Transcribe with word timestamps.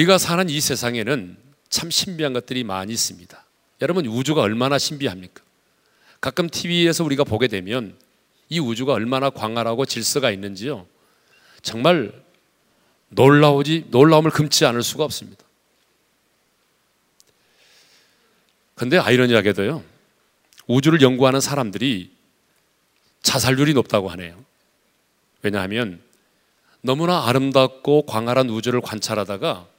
우리가 0.00 0.18
사는 0.18 0.48
이 0.48 0.60
세상에는 0.60 1.36
참 1.68 1.90
신비한 1.90 2.32
것들이 2.32 2.64
많이 2.64 2.92
있습니다. 2.92 3.44
여러분 3.82 4.06
우주가 4.06 4.40
얼마나 4.40 4.78
신비합니까? 4.78 5.42
가끔 6.20 6.48
TV에서 6.48 7.04
우리가 7.04 7.24
보게 7.24 7.48
되면 7.48 7.96
이 8.48 8.58
우주가 8.60 8.94
얼마나 8.94 9.30
광활하고 9.30 9.84
질서가 9.84 10.30
있는지요. 10.30 10.86
정말 11.62 12.12
놀라우지 13.10 13.86
놀라움을 13.90 14.30
금치 14.30 14.64
않을 14.64 14.82
수가 14.82 15.04
없습니다. 15.04 15.44
근데 18.74 18.96
아이러니하게도요. 18.96 19.82
우주를 20.66 21.02
연구하는 21.02 21.40
사람들이 21.40 22.10
자살률이 23.22 23.74
높다고 23.74 24.08
하네요. 24.10 24.42
왜냐하면 25.42 26.00
너무나 26.80 27.26
아름답고 27.28 28.06
광활한 28.06 28.48
우주를 28.48 28.80
관찰하다가 28.80 29.69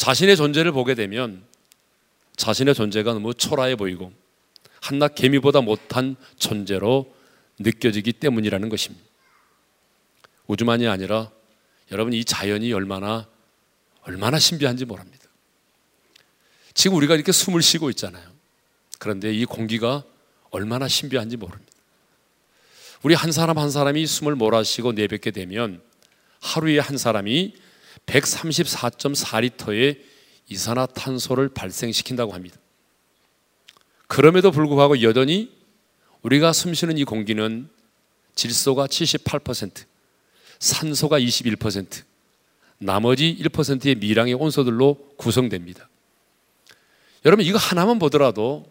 자신의 0.00 0.38
존재를 0.38 0.72
보게 0.72 0.94
되면 0.94 1.44
자신의 2.36 2.74
존재가 2.74 3.12
너무 3.12 3.34
초라해 3.34 3.76
보이고 3.76 4.10
한낱 4.80 5.14
개미보다 5.14 5.60
못한 5.60 6.16
존재로 6.38 7.14
느껴지기 7.58 8.14
때문이라는 8.14 8.70
것입니다. 8.70 9.04
우주만이 10.46 10.88
아니라 10.88 11.30
여러분 11.92 12.14
이 12.14 12.24
자연이 12.24 12.72
얼마나 12.72 13.28
얼마나 14.00 14.38
신비한지 14.38 14.86
모릅니다. 14.86 15.26
지금 16.72 16.96
우리가 16.96 17.14
이렇게 17.14 17.30
숨을 17.30 17.60
쉬고 17.60 17.90
있잖아요. 17.90 18.26
그런데 18.98 19.34
이 19.34 19.44
공기가 19.44 20.02
얼마나 20.48 20.88
신비한지 20.88 21.36
모릅니다. 21.36 21.70
우리 23.02 23.12
한 23.12 23.32
사람 23.32 23.58
한 23.58 23.70
사람이 23.70 24.06
숨을 24.06 24.34
몰아쉬고 24.34 24.92
내뱉게 24.92 25.30
되면 25.30 25.82
하루에 26.40 26.78
한 26.78 26.96
사람이 26.96 27.52
134.4리터의 28.10 30.00
이산화탄소를 30.48 31.50
발생시킨다고 31.50 32.32
합니다. 32.32 32.56
그럼에도 34.06 34.50
불구하고 34.50 35.02
여전히 35.02 35.56
우리가 36.22 36.52
숨쉬는 36.52 36.98
이 36.98 37.04
공기는 37.04 37.68
질소가 38.34 38.86
78%, 38.86 39.84
산소가 40.58 41.20
21%, 41.20 42.02
나머지 42.78 43.36
1%의 43.40 43.94
미량의 43.96 44.34
온소들로 44.34 45.14
구성됩니다. 45.16 45.88
여러분 47.24 47.44
이거 47.44 47.58
하나만 47.58 47.98
보더라도 47.98 48.64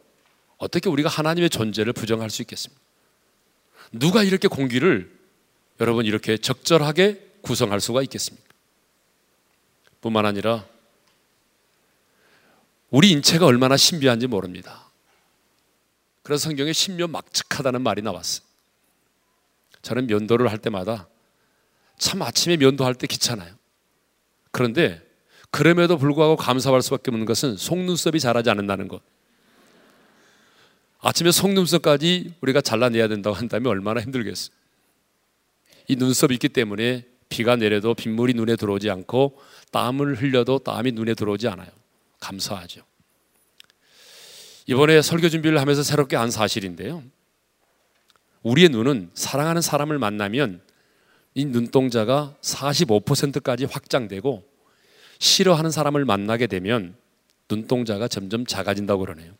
어떻게 0.57 0.89
우리가 0.89 1.07
하나님의 1.09 1.49
존재를 1.49 1.93
부정할 1.93 2.29
수 2.29 2.41
있겠습니까? 2.41 2.81
누가 3.91 4.23
이렇게 4.23 4.47
공기를 4.47 5.11
여러분 5.79 6.05
이렇게 6.05 6.37
적절하게 6.37 7.29
구성할 7.41 7.79
수가 7.79 8.01
있겠습니까? 8.03 8.48
뿐만 10.01 10.25
아니라 10.25 10.65
우리 12.89 13.11
인체가 13.11 13.45
얼마나 13.45 13.77
신비한지 13.77 14.27
모릅니다. 14.27 14.89
그래서 16.23 16.43
성경에 16.43 16.73
신묘 16.73 17.07
막측하다는 17.07 17.81
말이 17.81 18.01
나왔어요. 18.01 18.45
저는 19.81 20.07
면도를 20.07 20.49
할 20.49 20.57
때마다 20.57 21.07
참 21.97 22.21
아침에 22.21 22.57
면도할 22.57 22.95
때 22.95 23.07
귀찮아요. 23.07 23.53
그런데 24.51 25.01
그럼에도 25.51 25.97
불구하고 25.97 26.35
감사할 26.35 26.81
수밖에 26.81 27.11
없는 27.11 27.25
것은 27.25 27.57
속눈썹이 27.57 28.19
자라지 28.19 28.49
않는다는 28.49 28.87
것. 28.87 29.01
아침에 30.99 31.31
속눈썹까지 31.31 32.35
우리가 32.41 32.61
잘라내야 32.61 33.07
된다고 33.07 33.35
한다면 33.35 33.71
얼마나 33.71 34.01
힘들겠어요. 34.01 34.55
이 35.87 35.95
눈썹이 35.95 36.33
있기 36.33 36.49
때문에 36.49 37.05
비가 37.29 37.55
내려도 37.55 37.93
빗물이 37.93 38.33
눈에 38.33 38.55
들어오지 38.55 38.89
않고 38.89 39.39
땀을 39.71 40.15
흘려도 40.15 40.59
땀이 40.59 40.91
눈에 40.91 41.13
들어오지 41.13 41.47
않아요. 41.47 41.69
감사하죠. 42.19 42.81
이번에 44.67 45.01
설교 45.01 45.29
준비를 45.29 45.59
하면서 45.59 45.81
새롭게 45.83 46.15
안 46.15 46.29
사실인데요. 46.29 47.03
우리의 48.43 48.69
눈은 48.69 49.11
사랑하는 49.13 49.61
사람을 49.61 49.97
만나면 49.99 50.61
이 51.33 51.45
눈동자가 51.45 52.35
45%까지 52.41 53.65
확장되고 53.65 54.47
싫어하는 55.19 55.71
사람을 55.71 56.05
만나게 56.05 56.47
되면 56.47 56.95
눈동자가 57.49 58.07
점점 58.07 58.45
작아진다고 58.45 59.01
그러네요. 59.01 59.33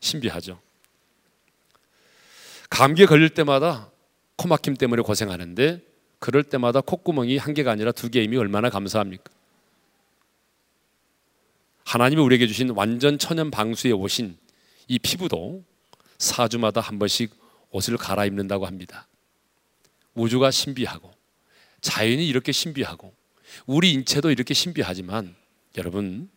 신비하죠. 0.00 0.60
감기에 2.70 3.06
걸릴 3.06 3.30
때마다 3.30 3.90
코막힘 4.36 4.76
때문에 4.76 5.02
고생하는데 5.02 5.82
그럴 6.22 6.44
때마다 6.44 6.80
콧구멍이 6.80 7.36
한 7.36 7.52
개가 7.52 7.72
아니라 7.72 7.90
두 7.90 8.08
개임이 8.08 8.36
얼마나 8.36 8.70
감사합니까? 8.70 9.24
하나님이 11.84 12.22
우리에게 12.22 12.46
주신 12.46 12.70
완전 12.70 13.18
천연 13.18 13.50
방수에 13.50 13.90
오신 13.90 14.38
이 14.86 15.00
피부도 15.00 15.64
4주마다 16.18 16.80
한 16.80 17.00
번씩 17.00 17.34
옷을 17.70 17.96
갈아입는다고 17.96 18.66
합니다. 18.66 19.08
우주가 20.14 20.52
신비하고 20.52 21.10
자연이 21.80 22.24
이렇게 22.28 22.52
신비하고 22.52 23.12
우리 23.66 23.92
인체도 23.92 24.30
이렇게 24.30 24.54
신비하지만 24.54 25.34
여러분 25.76 26.30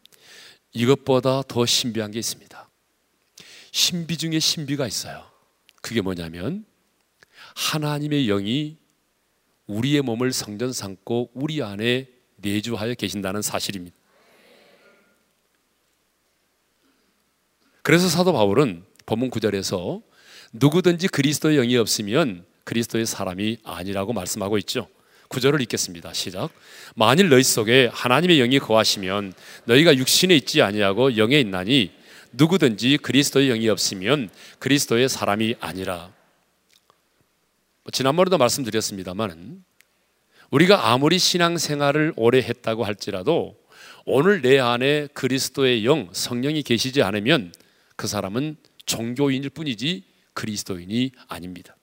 이것보다 0.74 1.44
더 1.44 1.64
신비한 1.64 2.10
게 2.10 2.18
있습니다. 2.18 2.70
신비 3.72 4.18
중에 4.18 4.40
신비가 4.40 4.88
있어요. 4.88 5.30
그게 5.84 6.02
뭐냐면 6.02 6.66
하나님의 7.54 8.26
영이 8.26 8.84
우리의 9.68 10.02
몸을 10.02 10.32
성전 10.32 10.72
삼고 10.72 11.32
우리 11.34 11.62
안에 11.62 12.08
내주하여 12.38 12.94
계신다는 12.94 13.42
사실입니다. 13.42 13.96
그래서 17.82 18.10
사도 18.10 18.34
바울은 18.34 18.84
본문 19.06 19.30
9절에서 19.30 20.02
누구든지 20.54 21.08
그리스도의 21.10 21.58
영이 21.58 21.78
없으면 21.78 22.46
그리스도의 22.64 23.06
사람이 23.06 23.60
아니라고 23.64 24.14
말씀하고 24.14 24.58
있죠. 24.60 24.88
구절을 25.28 25.62
읽겠습니다. 25.62 26.14
시작. 26.14 26.50
만일 26.96 27.30
너희 27.30 27.44
속에 27.44 27.90
하나님의 27.92 28.38
영이 28.38 28.60
거하시면 28.60 29.34
너희가 29.66 29.96
육신에 29.98 30.36
있지 30.36 30.62
아니하고 30.62 31.18
영에 31.18 31.40
있나니 31.40 31.92
누구든지 32.32 32.98
그리스도의 32.98 33.50
영이 33.50 33.70
없으면 33.70 34.30
그리스도의 34.60 35.10
사람이 35.10 35.56
아니라. 35.60 36.15
뭐 37.86 37.92
지난번에도 37.92 38.40
말씀드렸습니다만 38.40 39.64
우리가 40.50 40.90
아무리 40.90 41.20
신앙생활을 41.20 42.14
오래 42.16 42.40
했다고 42.40 42.84
할지라도 42.84 43.56
오늘 44.06 44.42
내 44.42 44.58
안에 44.58 45.08
그리스도의 45.14 45.86
영 45.86 46.10
성령이 46.12 46.64
계시지 46.64 47.04
않으면 47.04 47.54
그 47.96 48.08
사람은 48.08 48.58
종교인일 48.88 49.52
뿐이지 49.52 50.04
그리스도인이 50.34 51.12
아닙니다. 51.28 51.78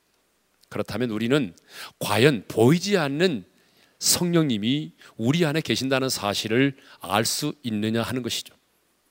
그렇다면 0.70 1.10
우리는 1.10 1.54
과연 2.00 2.46
보이지 2.48 2.96
않는 2.96 3.44
성령님이 4.00 4.94
우리 5.16 5.44
안에 5.44 5.60
계신다는 5.60 6.08
사실을 6.08 6.76
알 7.00 7.24
수 7.24 7.54
있느냐 7.62 8.02
하는 8.02 8.22
것이죠. 8.22 8.54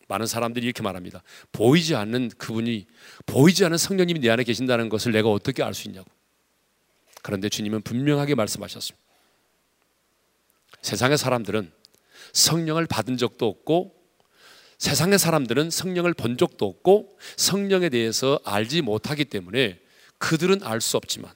많은 0.09 0.25
사람들이 0.25 0.65
이렇게 0.65 0.83
말합니다. 0.83 1.23
보이지 1.53 1.95
않는 1.95 2.31
그분이 2.37 2.85
보이지 3.27 3.63
않는 3.63 3.77
성령님이 3.77 4.19
내 4.19 4.29
안에 4.29 4.43
계신다는 4.43 4.89
것을 4.89 5.13
내가 5.13 5.29
어떻게 5.29 5.63
알 5.63 5.73
수 5.73 5.87
있냐고. 5.87 6.09
그런데 7.21 7.49
주님은 7.49 7.81
분명하게 7.81 8.35
말씀하셨습니다. 8.35 9.05
세상의 10.81 11.17
사람들은 11.17 11.71
성령을 12.33 12.87
받은 12.87 13.17
적도 13.17 13.47
없고 13.47 13.95
세상의 14.77 15.19
사람들은 15.19 15.69
성령을 15.69 16.13
본 16.15 16.37
적도 16.37 16.65
없고 16.65 17.17
성령에 17.37 17.89
대해서 17.89 18.39
알지 18.43 18.81
못하기 18.81 19.25
때문에 19.25 19.79
그들은 20.17 20.63
알 20.63 20.81
수 20.81 20.97
없지만 20.97 21.31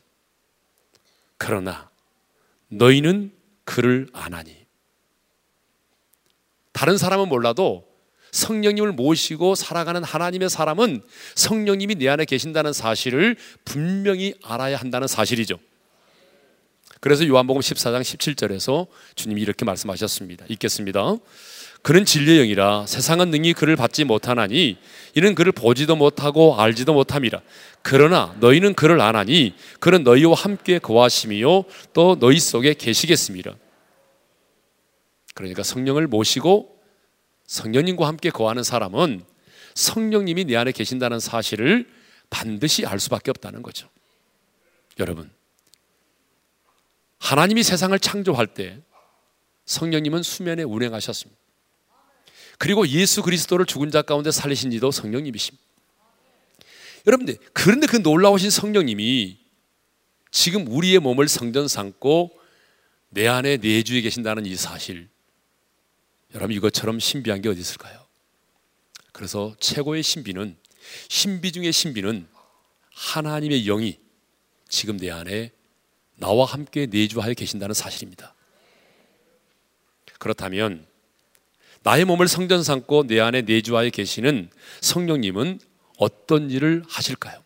그러나 1.38 1.92
너희는 2.70 3.32
그를 3.64 4.08
아나니 4.14 4.66
다른 6.72 6.98
사람은 6.98 7.30
몰라도 7.30 7.88
성령님을 8.32 8.92
모시고 8.92 9.56
살아가는 9.56 10.04
하나님의 10.04 10.50
사람은 10.50 11.04
성령님이 11.36 11.96
내 11.96 12.10
안에 12.10 12.26
계신다는 12.26 12.74
사실을 12.74 13.38
분명히 13.64 14.34
알아야 14.44 14.78
한다는 14.78 15.08
사실이죠. 15.08 15.58
그래서 17.00 17.28
요한복음 17.28 17.62
14장 17.62 18.02
17절에서 18.02 18.88
주님이 19.16 19.42
이렇게 19.42 19.66
말씀하셨습니다. 19.66 20.46
읽겠습니다. 20.50 21.18
그는 21.86 22.04
진리의 22.04 22.40
영이라 22.40 22.88
세상은 22.88 23.30
능히 23.30 23.54
그를 23.54 23.76
받지 23.76 24.06
못하나니 24.06 24.76
이는 25.14 25.36
그를 25.36 25.52
보지도 25.52 25.96
못하고 25.96 26.60
알지도 26.60 26.96
못함이라 26.96 27.44
그러나 27.84 28.36
너희는 28.40 28.74
그를 28.74 29.00
아나니 29.02 29.54
그는 29.80 30.04
너희와 30.04 30.34
함께 30.34 30.80
거하심이요 30.80 31.66
또 31.94 32.18
너희 32.18 32.40
속에 32.40 32.74
계시겠습니다 32.74 33.56
그러니까 35.36 35.62
성령을 35.62 36.08
모시고 36.08 36.76
성령님과 37.46 38.08
함께 38.08 38.32
거하는 38.32 38.64
사람은 38.64 39.24
성령님이 39.76 40.46
내 40.46 40.56
안에 40.56 40.72
계신다는 40.72 41.20
사실을 41.20 41.88
반드시 42.32 42.88
알 42.88 43.00
수밖에 43.00 43.30
없다는 43.30 43.62
거죠 43.62 43.88
여러분 45.00 45.30
하나님이 47.26 47.64
세상을 47.64 47.98
창조할 47.98 48.46
때 48.46 48.80
성령님은 49.66 50.22
수면에 50.22 50.62
운행하셨습니다. 50.62 51.42
그리고 52.60 52.88
예수 52.88 53.24
그리스도를 53.24 53.66
죽은 53.66 53.90
자 53.90 54.04
가운데 54.04 54.30
살리신 54.30 54.72
이도 54.74 54.92
성령님이십니다. 54.92 55.66
여러분들, 57.08 57.38
그런데 57.52 57.88
그 57.88 57.98
놀라우신 57.98 58.52
성령님이 58.52 59.40
지금 60.30 60.68
우리의 60.68 61.00
몸을 61.00 61.28
성전 61.28 61.68
삼고 61.68 62.40
내 63.10 63.28
안에 63.28 63.58
내주에 63.58 64.02
계신다는 64.02 64.46
이 64.46 64.56
사실. 64.56 65.10
여러분, 66.36 66.56
이것처럼 66.56 67.00
신비한 67.00 67.42
게 67.42 67.50
어디 67.50 67.60
있을까요? 67.60 68.06
그래서 69.12 69.56
최고의 69.60 70.04
신비는, 70.04 70.58
신비 71.10 71.54
중의 71.54 71.74
신비는 71.74 72.28
하나님의 72.94 73.64
영이 73.64 73.98
지금 74.70 74.98
내 74.98 75.10
안에 75.10 75.52
나와 76.16 76.46
함께 76.46 76.86
내주하여 76.86 77.34
계신다는 77.34 77.74
사실입니다. 77.74 78.34
그렇다면 80.20 80.86
나의 81.84 82.06
몸을 82.06 82.28
성전 82.28 82.64
삼고 82.64 83.08
내 83.08 83.20
안에 83.20 83.44
내주하여 83.44 83.90
계시는 83.90 84.50
성령님은 84.82 85.60
어떤 85.98 86.50
일을 86.50 86.84
하실까요? 86.88 87.44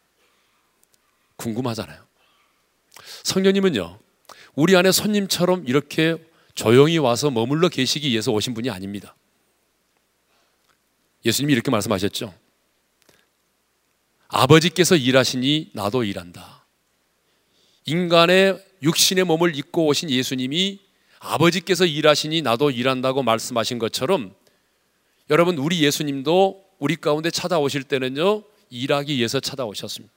궁금하잖아요. 1.36 2.02
성령님은요, 3.24 4.00
우리 4.56 4.76
안에 4.76 4.92
손님처럼 4.92 5.68
이렇게 5.68 6.16
조용히 6.56 6.98
와서 6.98 7.30
머물러 7.32 7.70
계시기 7.70 8.10
위해서 8.10 8.32
오신 8.32 8.54
분이 8.54 8.70
아닙니다. 8.70 9.16
예수님이 11.26 11.54
이렇게 11.54 11.70
말씀하셨죠. 11.72 12.34
아버지께서 14.28 14.96
일하시니 14.96 15.72
나도 15.74 16.04
일한다. 16.04 16.59
인간의 17.90 18.64
육신의 18.84 19.24
몸을 19.24 19.56
입고 19.56 19.88
오신 19.88 20.12
예수님이 20.12 20.80
아버지께서 21.18 21.86
일하시니 21.86 22.44
나도 22.44 22.70
일한다고 22.70 23.24
말씀하신 23.24 23.80
것처럼 23.80 24.36
여러분 25.32 25.58
우리 25.58 25.84
예수님도 25.84 26.64
우리 26.78 26.96
가운데 26.96 27.32
찾아오실 27.32 27.84
때는요 27.84 28.44
일하기 28.70 29.18
위해서 29.18 29.40
찾아오셨습니다. 29.40 30.14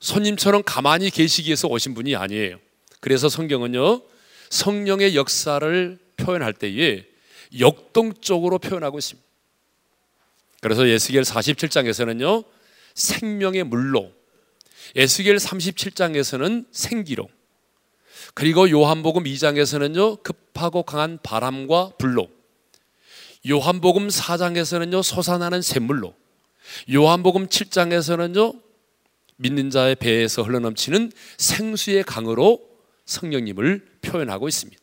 손님처럼 0.00 0.62
가만히 0.64 1.08
계시기 1.08 1.48
위해서 1.48 1.66
오신 1.66 1.94
분이 1.94 2.14
아니에요. 2.14 2.58
그래서 3.00 3.30
성경은요 3.30 4.02
성령의 4.50 5.16
역사를 5.16 5.98
표현할 6.18 6.52
때에 6.52 7.06
역동적으로 7.58 8.58
표현하고 8.58 8.98
있습니다. 8.98 9.26
그래서 10.60 10.86
예스겔 10.86 11.22
47장에서는요 11.22 12.44
생명의 12.94 13.64
물로 13.64 14.19
에스겔 14.96 15.36
37장에서는 15.36 16.66
생기로 16.72 17.28
그리고 18.34 18.70
요한복음 18.70 19.24
2장에서는요 19.24 20.22
급하고 20.22 20.82
강한 20.82 21.18
바람과 21.22 21.92
불로 21.98 22.28
요한복음 23.48 24.08
4장에서는요 24.08 25.02
솟아나는 25.02 25.62
샘물로 25.62 26.14
요한복음 26.92 27.48
7장에서는요 27.48 28.60
믿는 29.36 29.70
자의 29.70 29.94
배에서 29.94 30.42
흘러넘치는 30.42 31.12
생수의 31.38 32.04
강으로 32.04 32.60
성령님을 33.06 33.86
표현하고 34.02 34.48
있습니다. 34.48 34.80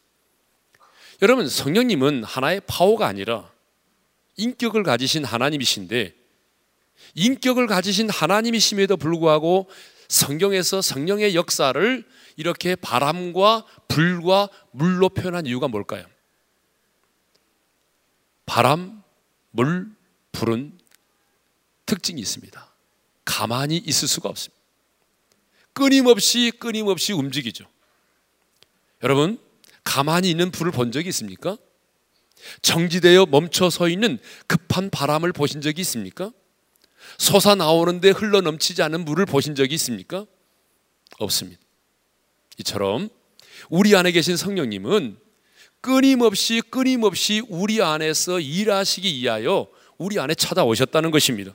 여러분 1.21 1.48
성령님은 1.48 2.24
하나의 2.24 2.62
파워가 2.65 3.07
아니라 3.07 3.51
인격을 4.38 4.83
가지신 4.83 5.24
하나님이신데 5.25 6.13
인격을 7.15 7.68
가지신 7.68 8.09
하나님이심에도 8.09 8.98
불구하고 8.98 9.68
성경에서 10.09 10.81
성령의 10.81 11.36
역사를 11.36 12.07
이렇게 12.36 12.75
바람과 12.75 13.65
불과 13.88 14.50
물로 14.71 15.09
표현한 15.09 15.45
이유가 15.45 15.68
뭘까요? 15.68 16.06
바람, 18.45 19.04
물, 19.51 19.92
불은 20.31 20.77
특징이 21.86 22.21
있습니다. 22.21 22.74
가만히 23.25 23.77
있을 23.77 24.07
수가 24.07 24.30
없습니다. 24.30 24.57
끊임없이 25.74 26.51
끊임없이 26.57 27.13
움직이죠. 27.13 27.65
여러분, 29.04 29.39
가만히 29.83 30.30
있는 30.30 30.51
불을 30.51 30.71
본 30.71 30.92
적이 30.92 31.09
있습니까? 31.09 31.57
정지되어 32.62 33.25
멈춰 33.27 33.69
서 33.69 33.88
있는 33.89 34.19
급한 34.48 34.89
바람을 34.89 35.33
보신 35.33 35.62
적이 35.62 35.81
있습니까? 35.81 36.31
솟아 37.18 37.56
나오는데 37.56 38.12
흘러 38.12 38.42
넘치지 38.42 38.82
않은 38.84 39.06
물을 39.06 39.26
보신 39.26 39.56
적이 39.56 39.76
있습니까? 39.76 40.26
없습니다. 41.20 41.62
이처럼 42.60 43.10
우리 43.70 43.96
안에 43.96 44.12
계신 44.12 44.38
성령님은 44.38 45.18
끊임없이 45.82 46.62
끊임없이 46.70 47.42
우리 47.48 47.82
안에서 47.82 48.40
일하시기 48.40 49.22
위하여 49.22 49.68
우리 49.98 50.20
안에 50.20 50.36
찾아오셨다는 50.36 51.12
것입니다. 51.12 51.54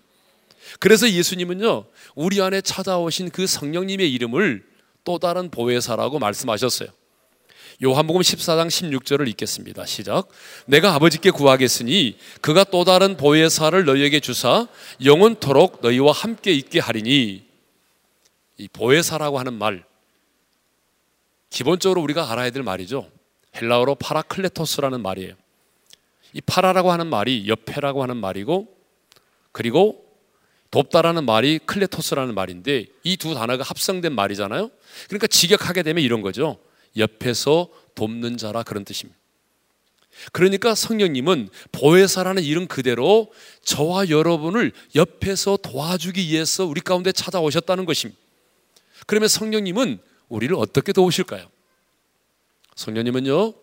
그래서 0.78 1.10
예수님은요, 1.10 1.86
우리 2.14 2.40
안에 2.40 2.60
찾아오신 2.60 3.30
그 3.30 3.46
성령님의 3.46 4.12
이름을 4.12 4.64
또 5.04 5.18
다른 5.18 5.50
보혜사라고 5.50 6.18
말씀하셨어요. 6.18 6.88
요한복음 7.82 8.20
14장 8.22 8.68
16절을 8.68 9.28
읽겠습니다. 9.28 9.86
시작. 9.86 10.28
내가 10.66 10.94
아버지께 10.94 11.30
구하겠으니 11.30 12.16
그가 12.40 12.64
또 12.64 12.84
다른 12.84 13.16
보혜사를 13.16 13.84
너희에게 13.84 14.20
주사 14.20 14.66
영원토록 15.04 15.78
너희와 15.82 16.12
함께 16.12 16.52
있게 16.52 16.80
하리니 16.80 17.44
이 18.58 18.68
보혜사라고 18.68 19.38
하는 19.38 19.54
말 19.54 19.84
기본적으로 21.50 22.00
우리가 22.02 22.30
알아야 22.30 22.50
될 22.50 22.62
말이죠. 22.62 23.10
헬라어로 23.56 23.96
파라클레토스라는 23.96 25.02
말이에요. 25.02 25.34
이 26.34 26.40
파라라고 26.40 26.92
하는 26.92 27.08
말이 27.08 27.48
옆에라고 27.48 28.02
하는 28.02 28.16
말이고 28.16 28.68
그리고 29.50 30.02
돕다라는 30.70 31.26
말이 31.26 31.58
클레토스라는 31.66 32.34
말인데 32.34 32.86
이 33.04 33.16
두 33.18 33.34
단어가 33.34 33.62
합성된 33.64 34.14
말이잖아요. 34.14 34.70
그러니까 35.08 35.26
직역하게 35.26 35.82
되면 35.82 36.02
이런 36.02 36.22
거죠. 36.22 36.58
옆에서 36.96 37.68
돕는 37.94 38.36
자라 38.36 38.62
그런 38.62 38.84
뜻입니다. 38.84 39.18
그러니까 40.30 40.74
성령님은 40.74 41.48
보혜사라는 41.72 42.42
이름 42.42 42.66
그대로 42.66 43.32
저와 43.64 44.10
여러분을 44.10 44.72
옆에서 44.94 45.56
도와주기 45.56 46.28
위해서 46.28 46.64
우리 46.64 46.80
가운데 46.80 47.12
찾아오셨다는 47.12 47.86
것입니다. 47.86 48.20
그러면 49.06 49.28
성령님은 49.28 49.98
우리를 50.28 50.54
어떻게 50.56 50.92
도우실까요? 50.92 51.48
성령님은요, 52.74 53.54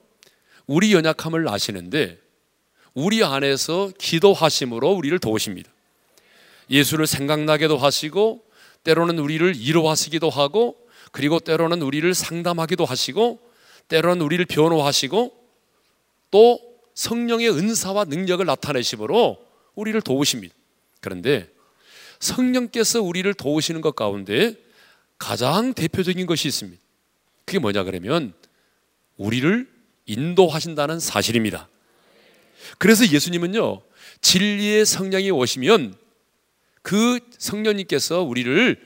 우리 0.68 0.94
연약함을 0.94 1.48
아시는데 1.48 2.20
우리 2.94 3.24
안에서 3.24 3.92
기도하심으로 3.98 4.92
우리를 4.92 5.18
도우십니다. 5.20 5.70
예수를 6.70 7.08
생각나게도 7.08 7.78
하시고 7.78 8.44
때로는 8.84 9.20
우리를 9.20 9.56
이로하시기도 9.56 10.30
하고 10.30 10.78
그리고 11.12 11.40
때로는 11.40 11.82
우리를 11.82 12.14
상담하기도 12.14 12.86
하시고 12.86 13.40
때로는 13.88 14.22
우리를 14.22 14.46
변호하시고 14.46 15.36
또 16.32 16.60
성령의 16.94 17.50
은사와 17.50 18.06
능력을 18.06 18.46
나타내심으로 18.46 19.38
우리를 19.76 20.02
도우십니다. 20.02 20.54
그런데 21.02 21.50
성령께서 22.20 23.02
우리를 23.02 23.34
도우시는 23.34 23.82
것 23.82 23.96
가운데 23.96 24.56
가장 25.18 25.74
대표적인 25.74 26.26
것이 26.26 26.48
있습니다. 26.48 26.82
그게 27.46 27.60
뭐냐 27.60 27.84
그러면 27.84 28.34
우리를 29.18 29.68
인도하신다는 30.06 31.00
사실입니다. 31.00 31.70
그래서 32.78 33.08
예수님은요, 33.08 33.82
진리의 34.22 34.86
성령이 34.86 35.32
오시면 35.32 35.96
그 36.82 37.20
성령님께서 37.38 38.22
우리를 38.22 38.80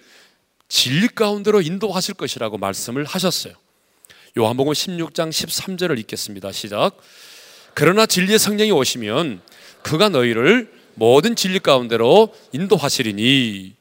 진리 0.73 1.07
가운데로 1.07 1.61
인도하실 1.61 2.15
것이라고 2.15 2.57
말씀을 2.57 3.05
하셨어요. 3.05 3.53
요한복음 4.35 4.73
16장 4.73 5.29
13절을 5.29 5.99
읽겠습니다. 5.99 6.51
시작. 6.51 6.97
그러나 7.75 8.07
진리의 8.07 8.39
성령이 8.39 8.71
오시면 8.71 9.39
그가 9.83 10.09
너희를 10.09 10.73
모든 10.95 11.35
진리 11.35 11.59
가운데로 11.59 12.33
인도하시리니 12.53 13.75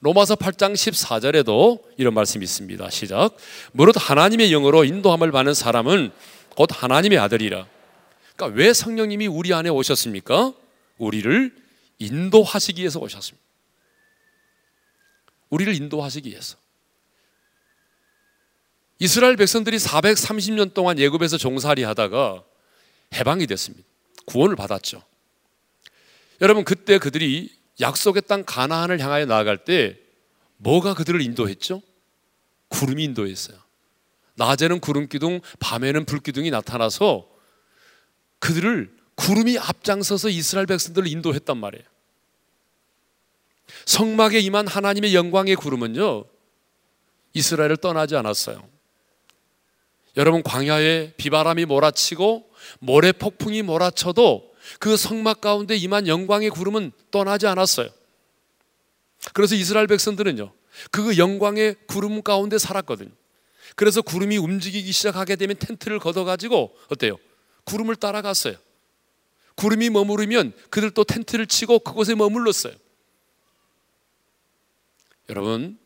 로마서 0.00 0.36
8장 0.36 0.72
14절에도 0.72 1.82
이런 1.98 2.14
말씀이 2.14 2.42
있습니다. 2.42 2.88
시작. 2.88 3.36
무릇 3.72 3.94
하나님의 3.98 4.48
영으로 4.48 4.84
인도함을 4.84 5.30
받는 5.32 5.52
사람은 5.52 6.12
곧 6.56 6.70
하나님의 6.72 7.18
아들이라. 7.18 7.66
그러니까 8.36 8.58
왜 8.58 8.72
성령님이 8.72 9.26
우리 9.26 9.52
안에 9.52 9.68
오셨습니까? 9.68 10.54
우리를 10.96 11.54
인도하시기 11.98 12.80
위해서 12.80 13.00
오셨습니다. 13.00 13.45
우리를 15.50 15.74
인도하시기 15.74 16.28
위해서. 16.30 16.56
이스라엘 18.98 19.36
백성들이 19.36 19.76
430년 19.76 20.72
동안 20.72 20.98
예굽에서 20.98 21.36
종살이 21.36 21.82
하다가 21.82 22.44
해방이 23.14 23.46
됐습니다. 23.46 23.86
구원을 24.26 24.56
받았죠. 24.56 25.02
여러분 26.40 26.64
그때 26.64 26.98
그들이 26.98 27.54
약속의 27.80 28.22
땅 28.26 28.42
가나안을 28.44 29.00
향하여 29.00 29.26
나아갈 29.26 29.64
때 29.64 29.98
뭐가 30.56 30.94
그들을 30.94 31.20
인도했죠? 31.20 31.82
구름이 32.68 33.04
인도했어요. 33.04 33.58
낮에는 34.34 34.80
구름 34.80 35.08
기둥, 35.08 35.40
밤에는 35.60 36.04
불 36.04 36.20
기둥이 36.20 36.50
나타나서 36.50 37.28
그들을 38.38 38.94
구름이 39.14 39.58
앞장서서 39.58 40.28
이스라엘 40.28 40.66
백성들을 40.66 41.08
인도했단 41.08 41.56
말이에요. 41.56 41.84
성막에 43.86 44.40
임한 44.40 44.66
하나님의 44.66 45.14
영광의 45.14 45.56
구름은요, 45.56 46.24
이스라엘을 47.32 47.76
떠나지 47.78 48.16
않았어요. 48.16 48.68
여러분, 50.16 50.42
광야에 50.42 51.14
비바람이 51.16 51.66
몰아치고 51.66 52.50
모래 52.80 53.12
폭풍이 53.12 53.62
몰아쳐도 53.62 54.52
그 54.80 54.96
성막 54.96 55.40
가운데 55.40 55.76
임한 55.76 56.08
영광의 56.08 56.50
구름은 56.50 56.92
떠나지 57.10 57.46
않았어요. 57.46 57.88
그래서 59.32 59.54
이스라엘 59.54 59.86
백성들은요, 59.86 60.52
그 60.90 61.16
영광의 61.16 61.76
구름 61.86 62.22
가운데 62.22 62.58
살았거든요. 62.58 63.10
그래서 63.76 64.02
구름이 64.02 64.36
움직이기 64.38 64.90
시작하게 64.90 65.36
되면 65.36 65.56
텐트를 65.58 65.98
걷어가지고 66.00 66.76
어때요? 66.88 67.18
구름을 67.64 67.96
따라갔어요. 67.96 68.54
구름이 69.54 69.90
머무르면 69.90 70.52
그들 70.70 70.90
또 70.90 71.04
텐트를 71.04 71.46
치고 71.46 71.80
그곳에 71.80 72.14
머물렀어요. 72.14 72.74
여러분, 75.28 75.78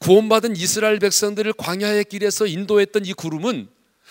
구원받은 0.00 0.56
이스라엘 0.56 0.98
백성들을 0.98 1.54
광야의 1.54 2.04
길에서 2.04 2.46
인도했던 2.46 3.06
이 3.06 3.12
구름은 3.12 3.68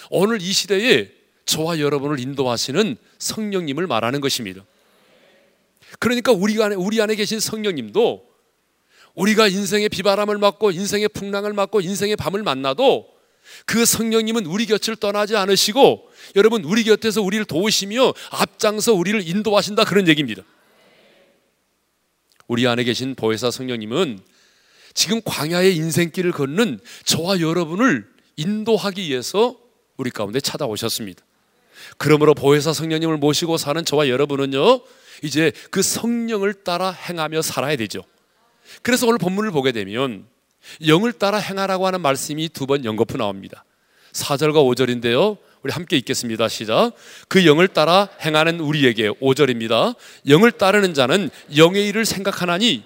오늘 0.10 0.42
이 0.42 0.52
시대에 0.52 1.12
저와 1.46 1.80
여러분을 1.80 2.20
인도하시는 2.20 2.98
성령님을 3.20 3.88
말하는 3.88 4.20
것입니다. 4.20 4.66
그러니까 6.00 6.32
우리가 6.32 6.66
안에, 6.66 6.75
우리 6.75 7.02
안에 7.02 7.16
계신 7.16 7.40
성령님도 7.40 8.25
우리가 9.14 9.48
인생의 9.48 9.90
비바람을 9.90 10.38
맞고 10.38 10.72
인생의 10.72 11.10
풍랑을 11.10 11.54
맞고 11.54 11.82
인생의 11.82 12.16
밤을 12.16 12.44
만나도 12.44 13.08
그 13.66 13.86
성령님은 13.86 14.46
우리 14.48 14.66
곁을 14.66 14.96
떠나지 14.96 15.38
않으시고 15.38 16.10
여러분 16.36 16.64
우리 16.64 16.84
곁에서 16.84 17.22
우리를 17.22 17.46
도우시며 17.46 18.14
앞장서 18.32 18.94
우리를 18.94 19.28
인도하신다 19.28 19.86
그런 19.86 20.08
얘기입니다. 20.08 20.44
우리 22.48 22.68
안에 22.68 22.84
계신 22.84 23.16
보혜사 23.16 23.52
성령님은 23.52 24.20
지금 24.94 25.22
광야의 25.24 25.75
인생길을 25.75 26.32
걷는 26.32 26.80
저와 27.04 27.40
여러분을 27.40 28.08
인도하기 28.38 29.10
위해서 29.10 29.58
우리 29.98 30.10
가운데 30.10 30.40
찾아오셨습니다. 30.40 31.24
그러므로 31.98 32.34
보혜사 32.34 32.74
성령님을 32.74 33.18
모시고 33.18 33.58
사는 33.58 33.84
저와 33.84 34.08
여러분은요, 34.10 34.82
이제 35.24 35.52
그 35.72 35.82
성령을 35.82 36.54
따라 36.54 36.92
행하며 36.92 37.42
살아야 37.42 37.75
되죠. 37.75 38.04
그래서 38.82 39.08
오늘 39.08 39.18
본문을 39.18 39.52
보게 39.52 39.72
되면 39.72 40.25
영을 40.88 41.14
따라 41.14 41.38
행하라고 41.38 41.86
하는 41.88 42.02
말씀이 42.02 42.50
두 42.50 42.66
번 42.66 42.86
연거푸 42.86 43.18
나옵니다. 43.18 43.64
4절과 44.14 44.56
5절인데요. 44.75 45.38
우리 45.65 45.72
함께 45.74 45.98
읽겠습니다. 45.98 46.48
시작. 46.48 46.91
그 47.27 47.48
영을 47.48 47.67
따라 47.67 48.07
행하는 48.22 48.60
우리에게 48.60 49.10
5절입니다. 49.10 49.95
영을 50.27 50.51
따르는 50.51 50.93
자는 50.93 51.31
영의 51.57 51.88
일을 51.88 52.05
생각하나니 52.05 52.84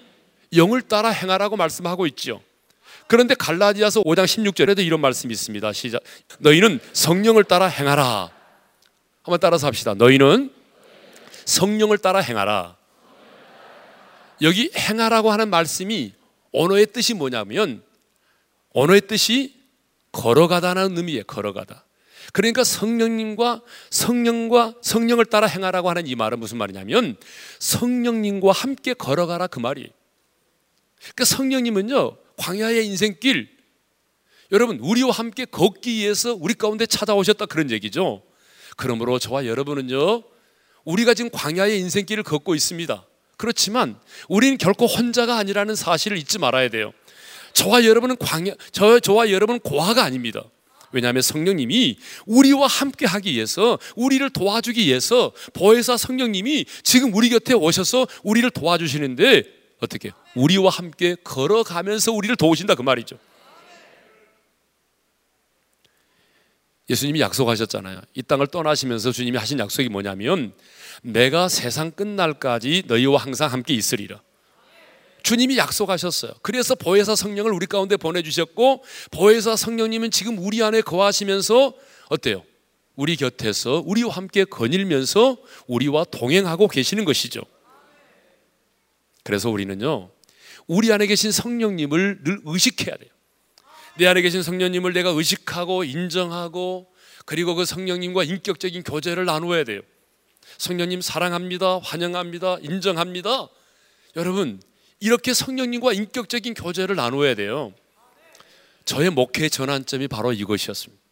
영을 0.56 0.80
따라 0.80 1.10
행하라고 1.10 1.58
말씀하고 1.58 2.06
있죠. 2.06 2.40
그런데 3.06 3.34
갈라디아서 3.34 4.02
5장 4.04 4.24
16절에도 4.24 4.82
이런 4.82 5.02
말씀이 5.02 5.30
있습니다. 5.30 5.70
시작. 5.74 6.02
너희는 6.38 6.80
성령을 6.94 7.44
따라 7.44 7.66
행하라. 7.66 8.30
한번 9.24 9.40
따라서 9.40 9.66
합시다. 9.66 9.92
너희는 9.92 10.50
성령을 11.44 11.98
따라 11.98 12.20
행하라. 12.20 12.76
여기 14.40 14.70
행하라고 14.74 15.30
하는 15.30 15.50
말씀이 15.50 16.14
언어의 16.54 16.86
뜻이 16.94 17.12
뭐냐면 17.12 17.82
언어의 18.72 19.02
뜻이 19.02 19.54
걸어가다는 20.12 20.96
의미예요. 20.96 21.24
걸어가다. 21.24 21.84
그러니까 22.32 22.64
성령님과 22.64 23.62
성령과 23.90 24.74
성령을 24.82 25.24
따라 25.26 25.46
행하라고 25.46 25.88
하는 25.90 26.06
이 26.06 26.14
말은 26.14 26.38
무슨 26.38 26.58
말이냐면 26.58 27.16
성령님과 27.58 28.52
함께 28.52 28.94
걸어가라 28.94 29.46
그 29.48 29.58
말이에요. 29.58 29.88
그러니까 30.98 31.24
성령님은요 31.24 32.16
광야의 32.36 32.86
인생길 32.86 33.48
여러분 34.52 34.78
우리와 34.80 35.10
함께 35.10 35.44
걷기 35.44 35.90
위해서 35.92 36.34
우리 36.34 36.54
가운데 36.54 36.86
찾아오셨다 36.86 37.46
그런 37.46 37.70
얘기죠. 37.70 38.22
그러므로 38.76 39.18
저와 39.18 39.46
여러분은요 39.46 40.22
우리가 40.84 41.14
지금 41.14 41.30
광야의 41.30 41.78
인생길을 41.80 42.22
걷고 42.22 42.54
있습니다. 42.54 43.06
그렇지만 43.36 43.98
우리는 44.28 44.58
결코 44.58 44.86
혼자가 44.86 45.38
아니라는 45.38 45.74
사실을 45.74 46.18
잊지 46.18 46.38
말아야 46.38 46.68
돼요. 46.68 46.92
저와 47.52 47.84
여러분은 47.84 48.16
광야, 48.16 48.52
저, 48.70 49.00
저와 49.00 49.30
여러분은 49.30 49.60
고아가 49.60 50.04
아닙니다. 50.04 50.44
왜냐하면 50.92 51.22
성령님이 51.22 51.98
우리와 52.26 52.66
함께 52.66 53.06
하기 53.06 53.32
위해서 53.32 53.78
우리를 53.96 54.28
도와주기 54.30 54.86
위해서 54.86 55.32
보혜사 55.54 55.96
성령님이 55.96 56.66
지금 56.82 57.14
우리 57.14 57.28
곁에 57.28 57.54
오셔서 57.54 58.06
우리를 58.22 58.50
도와주시는데 58.50 59.44
어떻게 59.80 60.10
우리와 60.34 60.70
함께 60.70 61.16
걸어가면서 61.22 62.12
우리를 62.12 62.36
도우신다 62.36 62.74
그 62.74 62.82
말이죠. 62.82 63.18
예수님이 66.90 67.20
약속하셨잖아요. 67.20 68.00
이 68.14 68.22
땅을 68.22 68.48
떠나시면서 68.48 69.12
주님이 69.12 69.38
하신 69.38 69.60
약속이 69.60 69.88
뭐냐면 69.88 70.52
내가 71.02 71.48
세상 71.48 71.92
끝날까지 71.92 72.82
너희와 72.86 73.20
항상 73.20 73.52
함께 73.52 73.74
있으리라. 73.74 74.20
주님이 75.22 75.58
약속하셨어요. 75.58 76.32
그래서 76.42 76.74
보혜사 76.74 77.14
성령을 77.14 77.52
우리 77.52 77.66
가운데 77.66 77.96
보내주셨고 77.96 78.84
보혜사 79.10 79.56
성령님은 79.56 80.10
지금 80.10 80.38
우리 80.38 80.62
안에 80.62 80.80
거하시면서 80.80 81.74
어때요? 82.08 82.44
우리 82.96 83.16
곁에서 83.16 83.82
우리와 83.86 84.12
함께 84.12 84.44
거닐면서 84.44 85.38
우리와 85.66 86.04
동행하고 86.04 86.68
계시는 86.68 87.04
것이죠. 87.04 87.40
그래서 89.22 89.48
우리는요, 89.50 90.10
우리 90.66 90.92
안에 90.92 91.06
계신 91.06 91.32
성령님을 91.32 92.24
늘 92.24 92.40
의식해야 92.44 92.96
돼요. 92.96 93.10
내 93.96 94.06
안에 94.06 94.22
계신 94.22 94.42
성령님을 94.42 94.92
내가 94.92 95.10
의식하고 95.10 95.84
인정하고 95.84 96.92
그리고 97.24 97.54
그 97.54 97.64
성령님과 97.64 98.24
인격적인 98.24 98.82
교제를 98.82 99.24
나누어야 99.24 99.64
돼요. 99.64 99.80
성령님 100.58 101.00
사랑합니다. 101.00 101.78
환영합니다. 101.78 102.58
인정합니다. 102.62 103.48
여러분, 104.16 104.60
이렇게 105.00 105.32
성령님과 105.32 105.94
인격적인 105.94 106.54
교제를 106.54 106.96
나누어야 106.96 107.34
돼요. 107.34 107.72
저의 108.84 109.10
목회 109.10 109.48
전환점이 109.48 110.08
바로 110.08 110.32
이것이었습니다. 110.32 111.02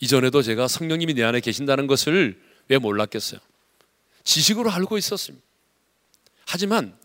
이전에도 0.00 0.42
제가 0.42 0.68
성령님이 0.68 1.14
내 1.14 1.24
안에 1.24 1.40
계신다는 1.40 1.86
것을 1.86 2.40
왜 2.68 2.78
몰랐겠어요? 2.78 3.40
지식으로 4.24 4.70
알고 4.70 4.98
있었습니다. 4.98 5.44
하지만 6.46 6.96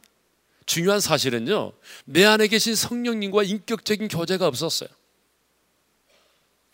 중요한 0.66 1.00
사실은요, 1.00 1.74
내 2.06 2.24
안에 2.26 2.48
계신 2.48 2.76
성령님과 2.76 3.44
인격적인 3.44 4.08
교제가 4.10 4.46
없었어요. 4.48 4.90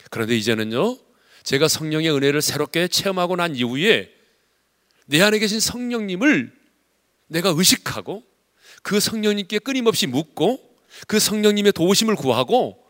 그런데 0.09 0.35
이제는요, 0.35 0.97
제가 1.43 1.67
성령의 1.67 2.11
은혜를 2.11 2.41
새롭게 2.41 2.87
체험하고 2.87 3.35
난 3.35 3.55
이후에 3.55 4.13
내 5.05 5.21
안에 5.21 5.39
계신 5.39 5.59
성령님을 5.59 6.56
내가 7.27 7.53
의식하고 7.55 8.23
그 8.83 8.99
성령님께 8.99 9.59
끊임없이 9.59 10.07
묻고 10.07 10.59
그 11.07 11.19
성령님의 11.19 11.73
도우심을 11.73 12.15
구하고 12.15 12.83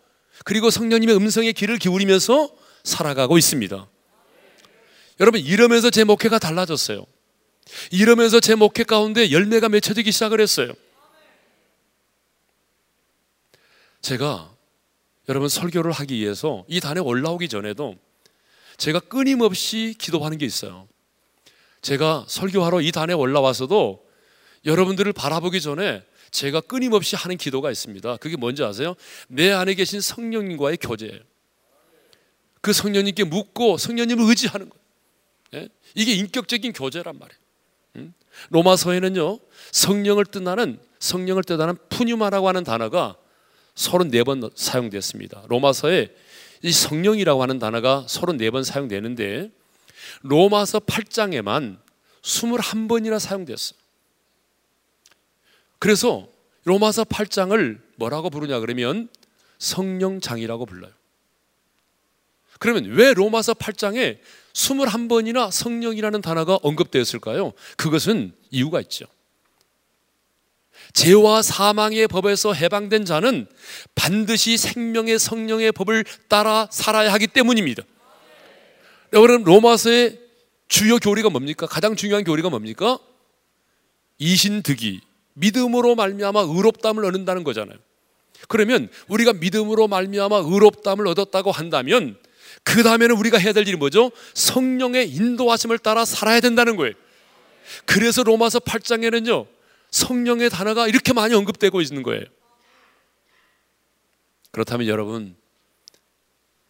그리고 0.45 0.69
성령님의 0.69 1.15
음성에 1.15 1.51
귀를 1.51 1.77
기울이면서 1.77 2.55
살아가고 2.83 3.37
있습니다. 3.37 3.87
여러분, 5.19 5.41
이러면서 5.41 5.89
제 5.89 6.03
목회가 6.03 6.37
달라졌어요. 6.37 7.05
이러면서 7.91 8.39
제 8.39 8.55
목회 8.55 8.83
가운데 8.83 9.31
열매가 9.31 9.69
맺혀지기 9.69 10.11
시작을 10.11 10.39
했어요. 10.39 10.73
제가 14.01 14.55
여러분 15.27 15.49
설교를 15.49 15.91
하기 15.91 16.15
위해서 16.15 16.63
이 16.67 16.79
단에 16.79 17.01
올라오기 17.01 17.49
전에도 17.49 17.95
제가 18.77 18.99
끊임없이 19.01 19.95
기도하는 19.97 20.37
게 20.37 20.45
있어요. 20.45 20.87
제가 21.81 22.25
설교하러 22.27 22.81
이 22.81 22.91
단에 22.91 23.13
올라와서도 23.13 24.06
여러분들을 24.65 25.13
바라보기 25.13 25.61
전에 25.61 26.03
제가 26.31 26.61
끊임없이 26.61 27.15
하는 27.15 27.37
기도가 27.37 27.71
있습니다. 27.71 28.17
그게 28.17 28.35
뭔지 28.35 28.63
아세요? 28.63 28.95
내 29.27 29.51
안에 29.51 29.73
계신 29.73 30.01
성령님과의 30.01 30.77
교제예요. 30.77 31.19
그 32.61 32.73
성령님께 32.73 33.23
묻고 33.23 33.77
성령님을 33.77 34.25
의지하는 34.27 34.69
거예요. 34.69 34.83
예? 35.55 35.69
이게 35.95 36.13
인격적인 36.13 36.73
교제란 36.73 37.17
말이에요. 37.17 37.39
음? 37.97 38.13
로마서에는요, 38.49 39.39
성령을 39.71 40.25
뜻하는, 40.25 40.79
성령을 40.99 41.43
뜻하는 41.43 41.77
푸뉴마라고 41.89 42.47
하는 42.47 42.63
단어가 42.63 43.15
34번 43.75 44.51
사용됐습니다. 44.55 45.45
로마서에 45.47 46.13
이 46.63 46.71
성령이라고 46.71 47.41
하는 47.41 47.59
단어가 47.59 48.03
34번 48.07 48.63
사용되는데 48.63 49.51
로마서 50.21 50.79
8장에만 50.79 51.77
21번이나 52.21 53.19
사용됐어요. 53.19 53.79
그래서 55.79 56.27
로마서 56.63 57.03
8장을 57.05 57.79
뭐라고 57.95 58.29
부르냐 58.29 58.59
그러면 58.59 59.09
성령장이라고 59.59 60.65
불러요. 60.65 60.91
그러면 62.59 62.85
왜 62.85 63.13
로마서 63.13 63.53
8장에 63.53 64.19
21번이나 64.53 65.51
성령이라는 65.51 66.21
단어가 66.21 66.57
언급되었을까요? 66.63 67.53
그것은 67.75 68.33
이유가 68.49 68.81
있죠. 68.81 69.05
죄와 70.93 71.41
사망의 71.41 72.07
법에서 72.07 72.53
해방된 72.53 73.05
자는 73.05 73.47
반드시 73.93 74.57
생명의 74.57 75.19
성령의 75.19 75.71
법을 75.71 76.05
따라 76.27 76.67
살아야 76.71 77.13
하기 77.13 77.27
때문입니다. 77.27 77.83
여러분 79.13 79.43
로마서의 79.43 80.19
주요 80.67 80.97
교리가 80.97 81.29
뭡니까? 81.29 81.65
가장 81.67 81.95
중요한 81.95 82.23
교리가 82.23 82.49
뭡니까? 82.49 82.99
이신득이 84.17 85.01
믿음으로 85.37 85.95
말미암아 85.95 86.41
의롭담을 86.41 87.05
얻는다는 87.05 87.43
거잖아요. 87.43 87.77
그러면 88.47 88.89
우리가 89.07 89.33
믿음으로 89.33 89.87
말미암아 89.87 90.37
의롭담을 90.45 91.07
얻었다고 91.07 91.51
한다면 91.51 92.17
그 92.63 92.83
다음에는 92.83 93.15
우리가 93.15 93.37
해야 93.37 93.53
될 93.53 93.67
일이 93.67 93.77
뭐죠? 93.77 94.11
성령의 94.33 95.09
인도하심을 95.09 95.79
따라 95.79 96.05
살아야 96.05 96.39
된다는 96.39 96.75
거예요. 96.75 96.93
그래서 97.85 98.23
로마서 98.23 98.59
8장에는요, 98.59 99.45
성령의 99.91 100.49
단어가 100.49 100.87
이렇게 100.87 101.13
많이 101.13 101.33
언급되고 101.33 101.81
있는 101.81 102.03
거예요. 102.03 102.23
그렇다면 104.51 104.87
여러분, 104.87 105.35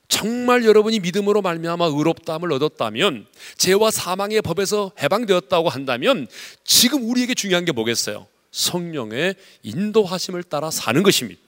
정말 0.07 0.65
여러분이 0.65 0.99
믿음으로 0.99 1.41
말미암아 1.41 1.85
의롭다함을 1.85 2.51
얻었다면 2.53 3.27
죄와 3.57 3.91
사망의 3.91 4.41
법에서 4.41 4.91
해방되었다고 4.99 5.69
한다면 5.69 6.27
지금 6.63 7.09
우리에게 7.09 7.33
중요한 7.33 7.65
게 7.65 7.71
뭐겠어요? 7.71 8.27
성령의 8.57 9.35
인도하심을 9.61 10.41
따라 10.43 10.71
사는 10.71 11.01
것입니다. 11.03 11.39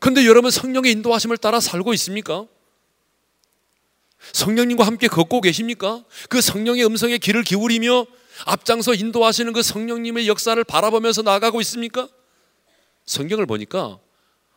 근데 0.00 0.26
여러분 0.26 0.50
성령의 0.50 0.90
인도하심을 0.92 1.38
따라 1.38 1.60
살고 1.60 1.94
있습니까? 1.94 2.46
성령님과 4.32 4.84
함께 4.84 5.06
걷고 5.06 5.40
계십니까? 5.40 6.04
그 6.28 6.40
성령의 6.40 6.84
음성에 6.84 7.18
귀를 7.18 7.44
기울이며 7.44 8.06
앞장서 8.46 8.94
인도하시는 8.94 9.52
그 9.52 9.62
성령님의 9.62 10.26
역사를 10.26 10.62
바라보면서 10.64 11.22
나아가고 11.22 11.60
있습니까? 11.60 12.08
성경을 13.06 13.46
보니까 13.46 13.98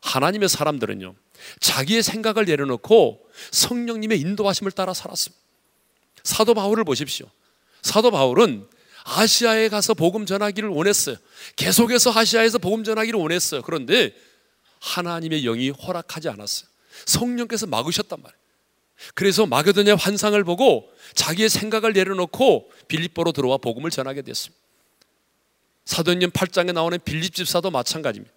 하나님의 0.02 0.50
사람들은요, 0.50 1.14
자기의 1.60 2.02
생각을 2.02 2.46
내려놓고 2.46 3.30
성령님의 3.52 4.20
인도하심을 4.22 4.72
따라 4.72 4.94
살았습니다. 4.94 5.40
사도 6.24 6.56
바울을 6.56 6.84
보십시오. 6.84 7.28
사도 7.84 8.10
바울은 8.10 8.68
아시아에 9.08 9.70
가서 9.70 9.94
복음 9.94 10.26
전하기를 10.26 10.70
원했어요. 10.70 11.16
계속해서 11.56 12.12
아시아에서 12.14 12.58
복음 12.58 12.84
전하기를 12.84 13.18
원했어요. 13.20 13.62
그런데 13.62 14.14
하나님의 14.82 15.44
영이 15.44 15.70
허락하지 15.70 16.28
않았어요. 16.30 16.70
성령께서 17.06 17.68
막으셨단 17.68 18.22
말이에요. 18.22 18.38
그래서 19.14 19.46
마게도냐 19.46 19.96
환상을 19.96 20.44
보고 20.44 20.92
자기의 21.14 21.50
생각을 21.50 21.94
내려놓고 21.94 22.72
빌립보로 22.88 23.32
들어와 23.32 23.58
복음을 23.58 23.92
전하게 23.92 24.24
됐습니다. 24.24 24.62
사도행전 25.86 26.32
8장에 26.32 26.74
나오는 26.74 27.00
빌립 27.06 27.34
집사도 27.34 27.72
마찬가지입니다. 27.72 28.36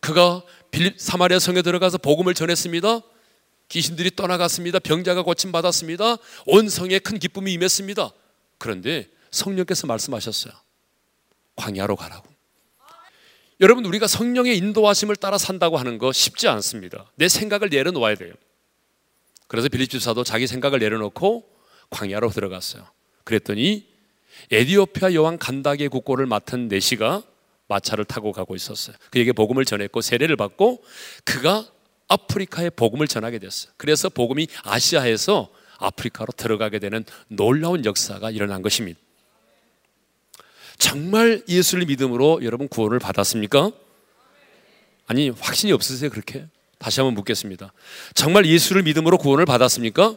그가 0.00 0.42
빌립 0.70 1.00
사마리아 1.00 1.40
성에 1.40 1.62
들어가서 1.62 1.98
복음을 1.98 2.34
전했습니다. 2.34 3.00
귀신들이 3.68 4.14
떠나갔습니다. 4.14 4.78
병자가 4.78 5.22
고침 5.22 5.50
받았습니다. 5.50 6.18
온 6.46 6.68
성에 6.68 7.00
큰 7.00 7.18
기쁨이 7.18 7.52
임했습니다. 7.54 8.10
그런데 8.58 9.08
성령께서 9.30 9.86
말씀하셨어요. 9.86 10.52
광야로 11.56 11.96
가라고. 11.96 12.28
여러분 13.60 13.84
우리가 13.84 14.06
성령의 14.06 14.56
인도하심을 14.56 15.16
따라 15.16 15.36
산다고 15.36 15.78
하는 15.78 15.98
거 15.98 16.12
쉽지 16.12 16.46
않습니다. 16.48 17.10
내 17.16 17.28
생각을 17.28 17.68
내려놓아야 17.70 18.14
돼요. 18.14 18.32
그래서 19.48 19.68
빌립 19.68 19.90
집사도 19.90 20.22
자기 20.22 20.46
생각을 20.46 20.78
내려놓고 20.78 21.48
광야로 21.90 22.30
들어갔어요. 22.30 22.86
그랬더니 23.24 23.88
에디오피아 24.52 25.14
여왕 25.14 25.38
간다게 25.38 25.88
국고를 25.88 26.26
맡은 26.26 26.68
내시가 26.68 27.22
마차를 27.66 28.04
타고 28.04 28.32
가고 28.32 28.54
있었어요. 28.54 28.96
그에게 29.10 29.32
복음을 29.32 29.64
전했고 29.64 30.00
세례를 30.00 30.36
받고 30.36 30.82
그가 31.24 31.66
아프리카에 32.08 32.70
복음을 32.70 33.06
전하게 33.08 33.38
됐어요. 33.38 33.72
그래서 33.76 34.08
복음이 34.08 34.46
아시아에서 34.62 35.50
아프리카로 35.78 36.32
들어가게 36.36 36.78
되는 36.78 37.04
놀라운 37.28 37.84
역사가 37.84 38.30
일어난 38.30 38.62
것입니다. 38.62 38.98
정말 40.78 41.42
예수를 41.48 41.86
믿음으로 41.86 42.40
여러분 42.42 42.68
구원을 42.68 42.98
받았습니까? 42.98 43.72
아니, 45.06 45.30
확신이 45.30 45.72
없으세요, 45.72 46.10
그렇게? 46.10 46.46
다시 46.78 47.00
한번 47.00 47.14
묻겠습니다. 47.14 47.72
정말 48.14 48.46
예수를 48.46 48.82
믿음으로 48.84 49.18
구원을 49.18 49.44
받았습니까? 49.44 50.14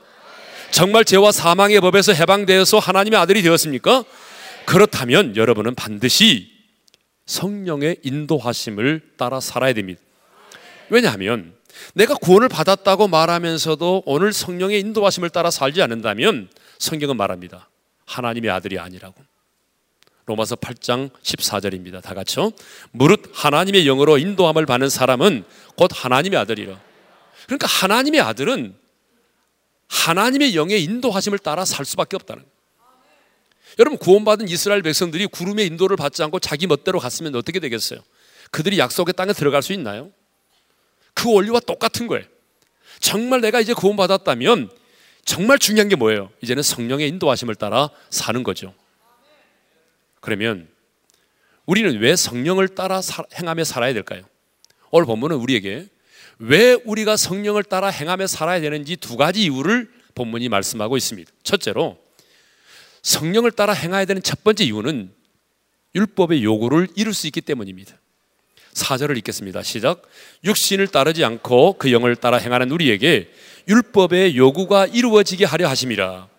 정말 0.71 1.03
죄와 1.03 1.31
사망의 1.31 1.81
법에서 1.81 2.13
해방되어서 2.13 2.79
하나님의 2.79 3.19
아들이 3.19 3.41
되었습니까? 3.41 4.03
그렇다면 4.65 5.35
여러분은 5.35 5.75
반드시 5.75 6.51
성령의 7.25 7.97
인도하심을 8.03 9.13
따라 9.17 9.39
살아야 9.39 9.73
됩니다. 9.73 10.01
왜냐하면 10.89 11.53
내가 11.93 12.15
구원을 12.15 12.49
받았다고 12.49 13.07
말하면서도 13.07 14.03
오늘 14.05 14.33
성령의 14.33 14.79
인도하심을 14.81 15.29
따라 15.29 15.49
살지 15.49 15.81
않는다면 15.81 16.49
성경은 16.77 17.17
말합니다. 17.17 17.69
하나님의 18.05 18.51
아들이 18.51 18.77
아니라고. 18.77 19.30
로마서 20.25 20.55
8장 20.55 21.09
14절입니다. 21.21 22.01
다 22.01 22.13
같이요. 22.13 22.51
무릇 22.91 23.31
하나님의 23.33 23.85
영으로 23.85 24.17
인도함을 24.17 24.65
받는 24.65 24.89
사람은 24.89 25.43
곧 25.75 25.91
하나님의 25.93 26.39
아들이라. 26.39 26.79
그러니까 27.45 27.67
하나님의 27.67 28.21
아들은 28.21 28.75
하나님의 29.87 30.55
영의 30.55 30.83
인도하심을 30.83 31.39
따라 31.39 31.65
살 31.65 31.85
수밖에 31.85 32.15
없다는 32.15 32.43
거예요. 32.43 32.51
여러분 33.79 33.97
구원받은 33.97 34.47
이스라엘 34.49 34.81
백성들이 34.81 35.27
구름의 35.27 35.65
인도를 35.67 35.97
받지 35.97 36.23
않고 36.23 36.39
자기 36.39 36.67
멋대로 36.67 36.99
갔으면 36.99 37.35
어떻게 37.35 37.59
되겠어요? 37.59 37.99
그들이 38.51 38.79
약속의 38.79 39.13
땅에 39.13 39.33
들어갈 39.33 39.61
수 39.61 39.73
있나요? 39.73 40.11
그 41.13 41.33
원리와 41.33 41.61
똑같은 41.61 42.07
거예요. 42.07 42.25
정말 42.99 43.41
내가 43.41 43.59
이제 43.59 43.73
구원받았다면 43.73 44.69
정말 45.25 45.57
중요한 45.59 45.87
게 45.89 45.95
뭐예요? 45.95 46.31
이제는 46.41 46.63
성령의 46.63 47.07
인도하심을 47.09 47.55
따라 47.55 47.89
사는 48.09 48.43
거죠. 48.43 48.73
그러면 50.21 50.69
우리는 51.65 51.99
왜 51.99 52.15
성령을 52.15 52.69
따라 52.69 53.01
행하며 53.37 53.65
살아야 53.65 53.93
될까요? 53.93 54.23
오늘 54.91 55.05
본문은 55.05 55.35
우리에게 55.37 55.87
왜 56.39 56.73
우리가 56.85 57.17
성령을 57.17 57.63
따라 57.63 57.89
행하며 57.89 58.27
살아야 58.27 58.61
되는지 58.61 58.95
두 58.97 59.17
가지 59.17 59.43
이유를 59.43 59.91
본문이 60.15 60.49
말씀하고 60.49 60.97
있습니다. 60.97 61.31
첫째로 61.43 61.99
성령을 63.01 63.51
따라 63.51 63.73
행해야 63.73 64.05
되는 64.05 64.21
첫 64.21 64.43
번째 64.43 64.63
이유는 64.63 65.11
율법의 65.95 66.43
요구를 66.43 66.87
이룰 66.95 67.13
수 67.13 67.27
있기 67.27 67.41
때문입니다. 67.41 67.95
4절을 68.73 69.17
읽겠습니다. 69.17 69.63
시작. 69.63 70.01
육신을 70.43 70.87
따르지 70.87 71.25
않고 71.25 71.77
그 71.77 71.91
영을 71.91 72.15
따라 72.15 72.37
행하는 72.37 72.71
우리에게 72.71 73.29
율법의 73.67 74.37
요구가 74.37 74.87
이루어지게 74.87 75.45
하려 75.45 75.67
하심이라. 75.67 76.30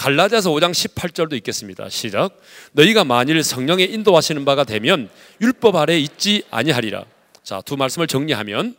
갈라디아서 0.00 0.50
5장 0.52 0.70
18절도 0.70 1.34
있겠습니다. 1.34 1.90
시작. 1.90 2.40
너희가 2.72 3.04
만일 3.04 3.42
성령의 3.44 3.92
인도하시는 3.92 4.46
바가 4.46 4.64
되면 4.64 5.10
율법 5.42 5.76
아래 5.76 5.98
있지 5.98 6.42
아니하리라. 6.50 7.04
자, 7.42 7.60
두 7.60 7.76
말씀을 7.76 8.06
정리하면 8.06 8.76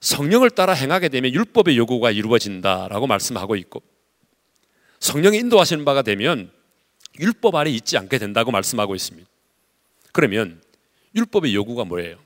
성령을 0.00 0.50
따라 0.50 0.74
행하게 0.74 1.08
되면 1.08 1.32
율법의 1.32 1.78
요구가 1.78 2.10
이루어진다라고 2.10 3.06
말씀하고 3.06 3.56
있고 3.56 3.82
성령의 5.00 5.40
인도하시는 5.40 5.86
바가 5.86 6.02
되면 6.02 6.50
율법 7.18 7.54
아래 7.54 7.70
있지 7.70 7.96
않게 7.96 8.18
된다고 8.18 8.50
말씀하고 8.50 8.94
있습니다. 8.94 9.26
그러면 10.12 10.60
율법의 11.14 11.54
요구가 11.54 11.86
뭐예요? 11.86 12.18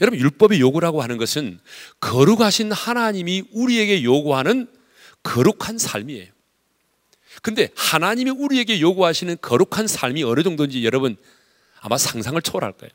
여러분 0.00 0.20
율법의 0.20 0.60
요구라고 0.60 1.02
하는 1.02 1.18
것은 1.18 1.58
거룩하신 1.98 2.70
하나님이 2.70 3.42
우리에게 3.50 4.04
요구하는 4.04 4.68
거룩한 5.24 5.78
삶이에요. 5.78 6.39
근데 7.42 7.68
하나님이 7.76 8.30
우리에게 8.30 8.80
요구하시는 8.80 9.38
거룩한 9.40 9.86
삶이 9.86 10.22
어느 10.24 10.42
정도인지 10.42 10.84
여러분 10.84 11.16
아마 11.80 11.96
상상을 11.96 12.40
초월할 12.42 12.72
거예요. 12.72 12.92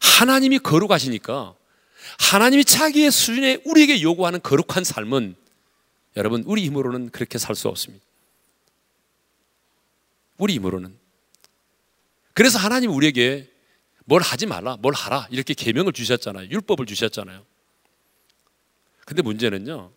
하나님이 0.00 0.58
거룩하시니까 0.60 1.54
하나님이 2.18 2.64
자기의 2.64 3.10
수준에 3.10 3.60
우리에게 3.64 4.02
요구하는 4.02 4.40
거룩한 4.40 4.84
삶은 4.84 5.36
여러분 6.16 6.42
우리 6.46 6.64
힘으로는 6.64 7.10
그렇게 7.10 7.38
살 7.38 7.54
수 7.56 7.68
없습니다. 7.68 8.04
우리 10.38 10.54
힘으로는. 10.54 10.96
그래서 12.34 12.58
하나님 12.58 12.90
우리에게 12.92 13.50
뭘 14.04 14.22
하지 14.22 14.46
말라, 14.46 14.76
뭘 14.76 14.94
하라 14.94 15.26
이렇게 15.30 15.54
계명을 15.54 15.92
주셨잖아요. 15.92 16.48
율법을 16.50 16.86
주셨잖아요. 16.86 17.44
근데 19.04 19.22
문제는요. 19.22 19.90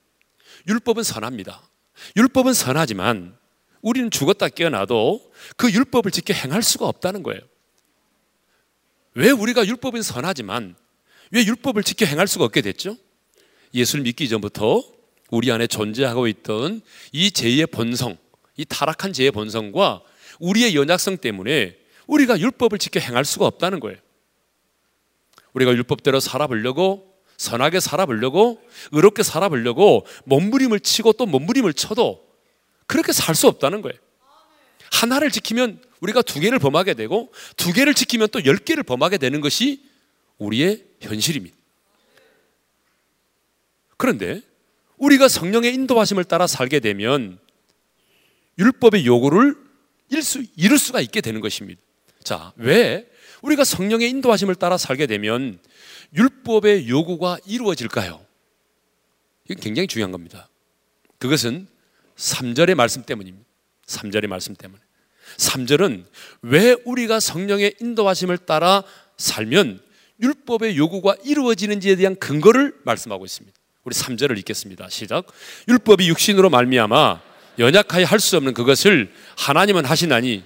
율법은 0.67 1.03
선합니다. 1.03 1.68
율법은 2.15 2.53
선하지만 2.53 3.37
우리는 3.81 4.11
죽었다 4.11 4.49
깨어나도 4.49 5.31
그 5.55 5.71
율법을 5.71 6.11
지켜 6.11 6.33
행할 6.33 6.63
수가 6.63 6.87
없다는 6.87 7.23
거예요. 7.23 7.41
왜 9.13 9.31
우리가 9.31 9.65
율법은 9.65 10.01
선하지만 10.01 10.75
왜 11.31 11.45
율법을 11.45 11.83
지켜 11.83 12.05
행할 12.05 12.27
수가 12.27 12.45
없게 12.45 12.61
됐죠? 12.61 12.97
예수를 13.73 14.03
믿기 14.03 14.27
전부터 14.27 14.83
우리 15.29 15.51
안에 15.51 15.67
존재하고 15.67 16.27
있던 16.27 16.81
이 17.11 17.31
죄의 17.31 17.67
본성, 17.67 18.17
이 18.57 18.65
타락한 18.65 19.13
죄의 19.13 19.31
본성과 19.31 20.01
우리의 20.39 20.75
연약성 20.75 21.17
때문에 21.17 21.77
우리가 22.07 22.39
율법을 22.39 22.79
지켜 22.79 22.99
행할 22.99 23.25
수가 23.25 23.45
없다는 23.45 23.79
거예요. 23.79 23.97
우리가 25.53 25.71
율법대로 25.71 26.19
살아보려고 26.19 27.08
선하게 27.39 27.79
살아보려고 27.79 28.61
의롭게 28.91 29.23
살아보려고 29.23 30.05
몸부림을 30.25 30.81
치고 30.81 31.13
또 31.13 31.25
몸부림을 31.25 31.73
쳐도 31.73 32.27
그렇게 32.85 33.13
살 33.13 33.33
수 33.33 33.47
없다는 33.47 33.81
거예요. 33.81 33.97
하나를 34.91 35.31
지키면 35.31 35.81
우리가 36.01 36.21
두 36.21 36.41
개를 36.41 36.59
범하게 36.59 36.95
되고 36.95 37.31
두 37.55 37.71
개를 37.71 37.93
지키면 37.93 38.27
또 38.29 38.41
열 38.43 38.57
개를 38.57 38.83
범하게 38.83 39.17
되는 39.17 39.39
것이 39.39 39.83
우리의 40.37 40.83
현실입니다. 40.99 41.55
그런데 43.95 44.41
우리가 44.97 45.29
성령의 45.29 45.73
인도하심을 45.73 46.25
따라 46.25 46.45
살게 46.45 46.81
되면 46.81 47.39
율법의 48.57 49.05
요구를 49.05 49.55
이룰 50.57 50.77
수가 50.77 50.99
있게 50.99 51.21
되는 51.21 51.39
것입니다. 51.39 51.79
자, 52.21 52.51
왜 52.57 53.09
우리가 53.41 53.63
성령의 53.63 54.09
인도하심을 54.09 54.55
따라 54.55 54.77
살게 54.77 55.05
되면 55.07 55.59
율법의 56.15 56.89
요구가 56.89 57.37
이루어질까요? 57.45 58.19
이건 59.49 59.61
굉장히 59.61 59.87
중요한 59.87 60.11
겁니다. 60.11 60.49
그것은 61.17 61.67
3절의 62.15 62.75
말씀 62.75 63.03
때문입니다. 63.03 63.47
3절의 63.87 64.27
말씀 64.27 64.55
때문에. 64.55 64.81
3절은 65.37 66.05
왜 66.41 66.75
우리가 66.85 67.19
성령의 67.19 67.75
인도하심을 67.79 68.37
따라 68.39 68.83
살면 69.17 69.81
율법의 70.21 70.77
요구가 70.77 71.15
이루어지는지에 71.23 71.95
대한 71.95 72.15
근거를 72.15 72.75
말씀하고 72.83 73.25
있습니다. 73.25 73.57
우리 73.83 73.95
3절을 73.95 74.37
읽겠습니다. 74.39 74.89
시작. 74.89 75.27
율법이 75.67 76.07
육신으로 76.09 76.49
말미암아 76.49 77.21
연약하여 77.59 78.05
할 78.05 78.19
수 78.19 78.37
없는 78.37 78.53
그것을 78.53 79.11
하나님은 79.37 79.85
하시나니 79.85 80.43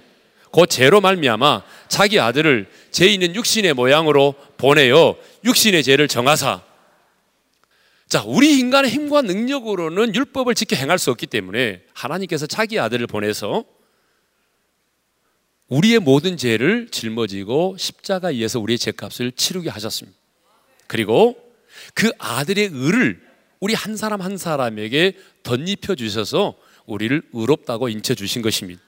그 0.54 0.66
죄로 0.68 1.00
말미암아 1.00 1.64
자기 1.88 2.20
아들을 2.20 2.70
죄 2.92 3.08
있는 3.08 3.34
육신의 3.34 3.74
모양으로 3.74 4.36
보내어 4.56 5.16
육신의 5.44 5.82
죄를 5.82 6.06
정하사 6.06 6.62
자, 8.06 8.22
우리 8.24 8.60
인간의 8.60 8.92
힘과 8.92 9.22
능력으로는 9.22 10.14
율법을 10.14 10.54
지켜 10.54 10.76
행할 10.76 11.00
수 11.00 11.10
없기 11.10 11.26
때문에 11.26 11.82
하나님께서 11.94 12.46
자기 12.46 12.78
아들을 12.78 13.04
보내서 13.08 13.64
우리의 15.66 15.98
모든 15.98 16.36
죄를 16.36 16.88
짊어지고 16.92 17.76
십자가에 17.76 18.34
의해서 18.34 18.60
우리의 18.60 18.78
죄값을 18.78 19.32
치르게 19.32 19.70
하셨습니다. 19.70 20.16
그리고 20.86 21.36
그 21.94 22.12
아들의 22.18 22.70
의를 22.72 23.20
우리 23.58 23.74
한 23.74 23.96
사람 23.96 24.20
한 24.20 24.36
사람에게 24.36 25.16
덧입혀 25.42 25.96
주셔서 25.96 26.54
우리를 26.86 27.22
의롭다고 27.32 27.88
인쳐 27.88 28.14
주신 28.14 28.42
것입니다. 28.42 28.80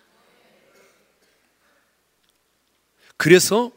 그래서 3.17 3.73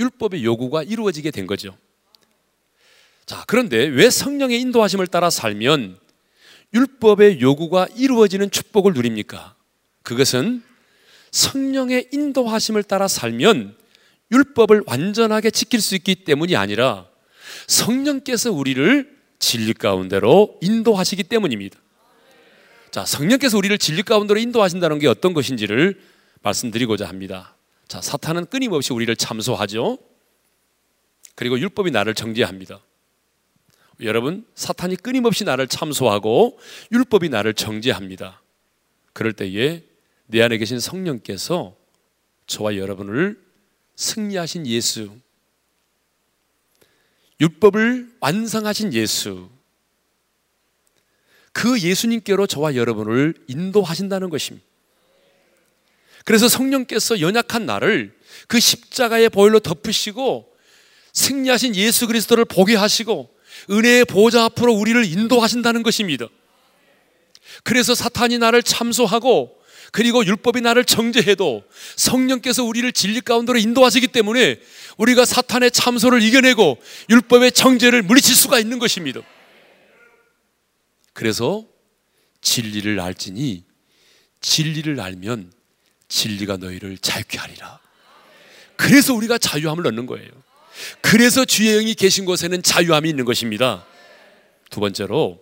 율법의 0.00 0.44
요구가 0.44 0.82
이루어지게 0.82 1.30
된 1.30 1.46
거죠. 1.46 1.76
자, 3.26 3.44
그런데 3.46 3.84
왜 3.84 4.10
성령의 4.10 4.60
인도하심을 4.60 5.06
따라 5.06 5.30
살면 5.30 5.98
율법의 6.74 7.40
요구가 7.40 7.86
이루어지는 7.96 8.50
축복을 8.50 8.92
누립니까? 8.92 9.54
그것은 10.02 10.62
성령의 11.30 12.08
인도하심을 12.12 12.82
따라 12.82 13.08
살면 13.08 13.76
율법을 14.30 14.82
완전하게 14.86 15.50
지킬 15.50 15.80
수 15.80 15.94
있기 15.94 16.16
때문이 16.16 16.56
아니라 16.56 17.08
성령께서 17.66 18.52
우리를 18.52 19.14
진리 19.38 19.72
가운데로 19.72 20.58
인도하시기 20.60 21.22
때문입니다. 21.24 21.78
자, 22.90 23.04
성령께서 23.04 23.58
우리를 23.58 23.76
진리 23.78 24.02
가운데로 24.02 24.38
인도하신다는 24.38 24.98
게 24.98 25.08
어떤 25.08 25.34
것인지를 25.34 26.00
말씀드리고자 26.42 27.06
합니다. 27.08 27.53
자, 27.88 28.00
사탄은 28.00 28.46
끊임없이 28.46 28.92
우리를 28.92 29.14
참소하죠. 29.16 29.98
그리고 31.34 31.58
율법이 31.58 31.90
나를 31.90 32.14
정죄합니다. 32.14 32.80
여러분, 34.00 34.46
사탄이 34.54 34.96
끊임없이 34.96 35.44
나를 35.44 35.68
참소하고 35.68 36.58
율법이 36.92 37.28
나를 37.28 37.54
정죄합니다. 37.54 38.42
그럴 39.12 39.32
때에 39.32 39.84
내 40.26 40.42
안에 40.42 40.58
계신 40.58 40.80
성령께서 40.80 41.76
저와 42.46 42.76
여러분을 42.76 43.42
승리하신 43.96 44.66
예수, 44.66 45.16
율법을 47.40 48.16
완성하신 48.20 48.92
예수, 48.94 49.48
그 51.52 51.80
예수님께로 51.80 52.46
저와 52.46 52.74
여러분을 52.74 53.34
인도하신다는 53.46 54.30
것입니다. 54.30 54.66
그래서 56.24 56.48
성령께서 56.48 57.20
연약한 57.20 57.66
나를 57.66 58.14
그 58.48 58.58
십자가의 58.58 59.28
보혈로 59.28 59.60
덮으시고 59.60 60.48
승리하신 61.12 61.76
예수 61.76 62.06
그리스도를 62.06 62.44
보게 62.44 62.74
하시고 62.74 63.30
은혜의 63.70 64.06
보좌 64.06 64.44
앞으로 64.44 64.72
우리를 64.72 65.04
인도하신다는 65.04 65.82
것입니다. 65.82 66.26
그래서 67.62 67.94
사탄이 67.94 68.38
나를 68.38 68.62
참소하고 68.62 69.62
그리고 69.92 70.26
율법이 70.26 70.60
나를 70.60 70.84
정죄해도 70.84 71.62
성령께서 71.94 72.64
우리를 72.64 72.90
진리 72.92 73.20
가운데로 73.20 73.58
인도하시기 73.58 74.08
때문에 74.08 74.58
우리가 74.96 75.24
사탄의 75.24 75.70
참소를 75.70 76.20
이겨내고 76.20 76.78
율법의 77.10 77.52
정죄를 77.52 78.02
물리칠 78.02 78.34
수가 78.34 78.58
있는 78.58 78.80
것입니다. 78.80 79.20
그래서 81.12 81.64
진리를 82.40 82.98
알지니 82.98 83.64
진리를 84.40 84.98
알면 85.00 85.52
진리가 86.14 86.58
너희를 86.58 86.96
자유케 86.98 87.38
하리라. 87.38 87.80
그래서 88.76 89.14
우리가 89.14 89.36
자유함을 89.36 89.86
얻는 89.88 90.06
거예요. 90.06 90.28
그래서 91.00 91.44
주의 91.44 91.72
영이 91.72 91.94
계신 91.94 92.24
곳에는 92.24 92.62
자유함이 92.62 93.08
있는 93.08 93.24
것입니다. 93.24 93.84
두 94.70 94.80
번째로 94.80 95.40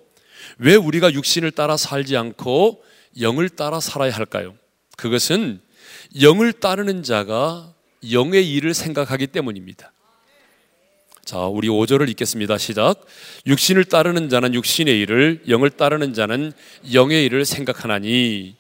왜 0.59 0.75
우리가 0.75 1.13
육신을 1.13 1.51
따라 1.53 1.77
살지 1.77 2.17
않고 2.17 2.83
영을 3.21 3.49
따라 3.49 3.81
살아야 3.81 4.13
할까요? 4.13 4.55
그것은 4.97 5.61
영을 6.21 6.53
따르는 6.53 7.03
자가 7.03 7.75
영의 8.11 8.51
일을 8.53 8.75
생각하기 8.75 9.29
때문입니다. 9.29 9.93
자, 11.25 11.39
우리 11.39 11.69
5절을 11.69 12.09
읽겠습니다. 12.11 12.59
시작. 12.59 13.07
육신을 13.47 13.85
따르는 13.85 14.29
자는 14.29 14.55
육신의 14.55 14.99
일을, 15.01 15.45
영을 15.49 15.71
따르는 15.71 16.15
자는 16.15 16.53
영의 16.93 17.25
일을 17.27 17.45
생각하나니. 17.45 18.57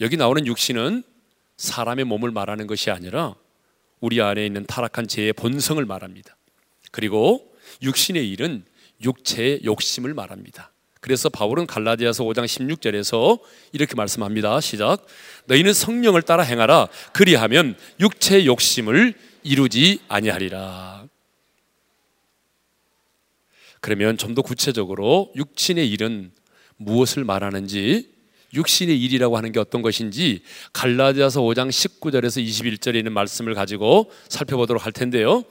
여기 0.00 0.16
나오는 0.16 0.46
육신은 0.46 1.02
사람의 1.56 2.04
몸을 2.04 2.30
말하는 2.30 2.66
것이 2.66 2.90
아니라 2.90 3.34
우리 4.00 4.20
안에 4.20 4.44
있는 4.44 4.66
타락한 4.66 5.08
죄의 5.08 5.32
본성을 5.34 5.84
말합니다. 5.84 6.36
그리고 6.90 7.54
육신의 7.82 8.28
일은 8.30 8.64
육체의 9.02 9.60
욕심을 9.64 10.14
말합니다. 10.14 10.70
그래서 11.00 11.28
바울은 11.28 11.66
갈라디아서 11.66 12.24
5장 12.24 12.46
16절에서 12.46 13.40
이렇게 13.72 13.94
말씀합니다. 13.94 14.60
시작. 14.60 15.06
너희는 15.46 15.74
성령을 15.74 16.22
따라 16.22 16.42
행하라. 16.42 16.88
그리하면 17.12 17.76
육체의 18.00 18.46
욕심을 18.46 19.14
이루지 19.42 20.00
아니하리라. 20.08 21.06
그러면 23.80 24.16
좀 24.16 24.34
더 24.34 24.40
구체적으로 24.40 25.30
육신의 25.36 25.90
일은 25.90 26.32
무엇을 26.76 27.24
말하는지 27.24 28.13
육신의 28.54 29.00
일이라고 29.00 29.36
하는 29.36 29.52
게 29.52 29.60
어떤 29.60 29.82
것인지 29.82 30.40
갈라디아서 30.72 31.40
5장 31.42 31.68
19절에서 31.68 32.44
21절에 32.44 32.96
있는 32.96 33.12
말씀을 33.12 33.54
가지고 33.54 34.10
살펴보도록 34.28 34.84
할 34.84 34.92
텐데요. 34.92 35.44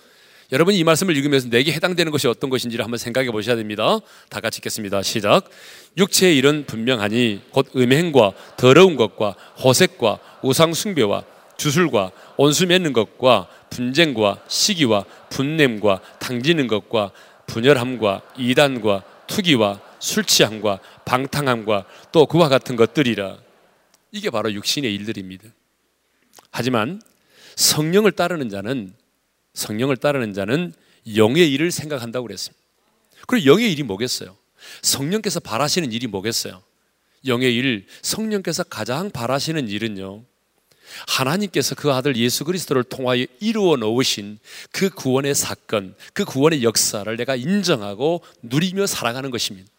여러분 0.51 0.75
이 0.75 0.83
말씀을 0.83 1.17
읽으면서 1.17 1.49
내게 1.49 1.71
해당되는 1.71 2.11
것이 2.11 2.27
어떤 2.27 2.49
것인지를 2.49 2.85
한번 2.85 2.97
생각해 2.97 3.31
보셔야 3.31 3.55
됩니다. 3.55 3.99
다 4.29 4.39
같이 4.39 4.59
읽겠습니다. 4.59 5.01
시작. 5.01 5.49
육체의 5.97 6.37
일은 6.37 6.65
분명하니 6.67 7.41
곧 7.51 7.69
음행과 7.75 8.33
더러운 8.57 8.95
것과 8.95 9.35
호색과 9.63 10.19
우상 10.43 10.73
숭배와 10.73 11.23
주술과 11.57 12.11
온수 12.37 12.67
맺는 12.67 12.93
것과 12.93 13.47
분쟁과 13.69 14.43
시기와 14.47 15.05
분냄과 15.29 16.01
당지는 16.19 16.67
것과 16.67 17.11
분열함과 17.47 18.21
이단과 18.37 19.03
투기와 19.27 19.79
술 19.99 20.23
취함과 20.23 20.79
방탕함과 21.05 21.85
또 22.11 22.25
그와 22.25 22.49
같은 22.49 22.75
것들이라. 22.75 23.37
이게 24.11 24.29
바로 24.29 24.53
육신의 24.53 24.93
일들입니다. 24.93 25.49
하지만 26.51 27.01
성령을 27.55 28.11
따르는 28.11 28.49
자는 28.49 28.93
성령을 29.53 29.97
따르는 29.97 30.33
자는 30.33 30.73
영의 31.15 31.51
일을 31.51 31.71
생각한다고 31.71 32.27
그랬습니다. 32.27 32.61
그리고 33.27 33.45
영의 33.45 33.71
일이 33.71 33.83
뭐겠어요? 33.83 34.35
성령께서 34.81 35.39
바라시는 35.39 35.91
일이 35.91 36.07
뭐겠어요? 36.07 36.61
영의 37.25 37.55
일, 37.55 37.85
성령께서 38.01 38.63
가장 38.63 39.09
바라시는 39.09 39.69
일은요. 39.69 40.23
하나님께서 41.07 41.75
그 41.75 41.91
아들 41.91 42.17
예수 42.17 42.43
그리스도를 42.43 42.83
통하여 42.83 43.25
이루어 43.39 43.77
놓으신 43.77 44.39
그 44.71 44.89
구원의 44.89 45.33
사건, 45.33 45.95
그 46.13 46.25
구원의 46.25 46.63
역사를 46.63 47.15
내가 47.15 47.35
인정하고 47.35 48.21
누리며 48.41 48.85
살아가는 48.87 49.31
것입니다. 49.31 49.71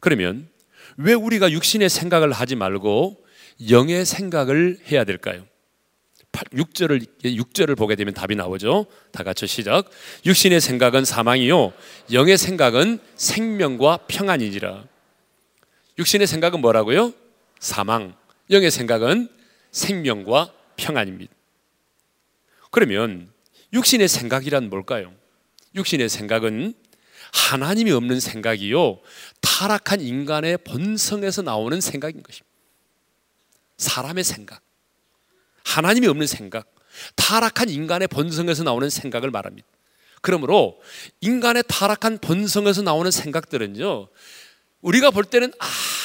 그러면 0.00 0.48
왜 0.96 1.14
우리가 1.14 1.50
육신의 1.50 1.88
생각을 1.88 2.32
하지 2.32 2.56
말고 2.56 3.24
영의 3.70 4.04
생각을 4.04 4.78
해야 4.90 5.04
될까요? 5.04 5.46
6절을 6.32 7.06
6절을 7.24 7.76
보게 7.76 7.96
되면 7.96 8.12
답이 8.12 8.36
나오죠. 8.36 8.86
다 9.10 9.24
같이 9.24 9.46
시작. 9.46 9.88
육신의 10.26 10.60
생각은 10.60 11.04
사망이요 11.04 11.72
영의 12.12 12.36
생각은 12.36 12.98
생명과 13.16 14.00
평안이니라. 14.08 14.84
육신의 15.98 16.26
생각은 16.26 16.60
뭐라고요? 16.60 17.12
사망. 17.58 18.14
영의 18.50 18.70
생각은 18.70 19.28
생명과 19.70 20.52
평안입니다. 20.76 21.32
그러면 22.70 23.30
육신의 23.72 24.08
생각이란 24.08 24.68
뭘까요? 24.68 25.12
육신의 25.74 26.08
생각은 26.08 26.74
하나님이 27.32 27.92
없는 27.92 28.20
생각이요. 28.20 29.00
타락한 29.40 30.00
인간의 30.00 30.58
본성에서 30.58 31.42
나오는 31.42 31.80
생각인 31.80 32.22
것입니다. 32.22 32.46
사람의 33.78 34.24
생각. 34.24 34.62
하나님이 35.64 36.06
없는 36.06 36.26
생각. 36.26 36.72
타락한 37.14 37.68
인간의 37.68 38.08
본성에서 38.08 38.62
나오는 38.62 38.88
생각을 38.88 39.30
말합니다. 39.30 39.66
그러므로 40.22 40.80
인간의 41.20 41.64
타락한 41.68 42.18
본성에서 42.18 42.82
나오는 42.82 43.10
생각들은요. 43.10 44.08
우리가 44.80 45.10
볼 45.10 45.24
때는 45.24 45.52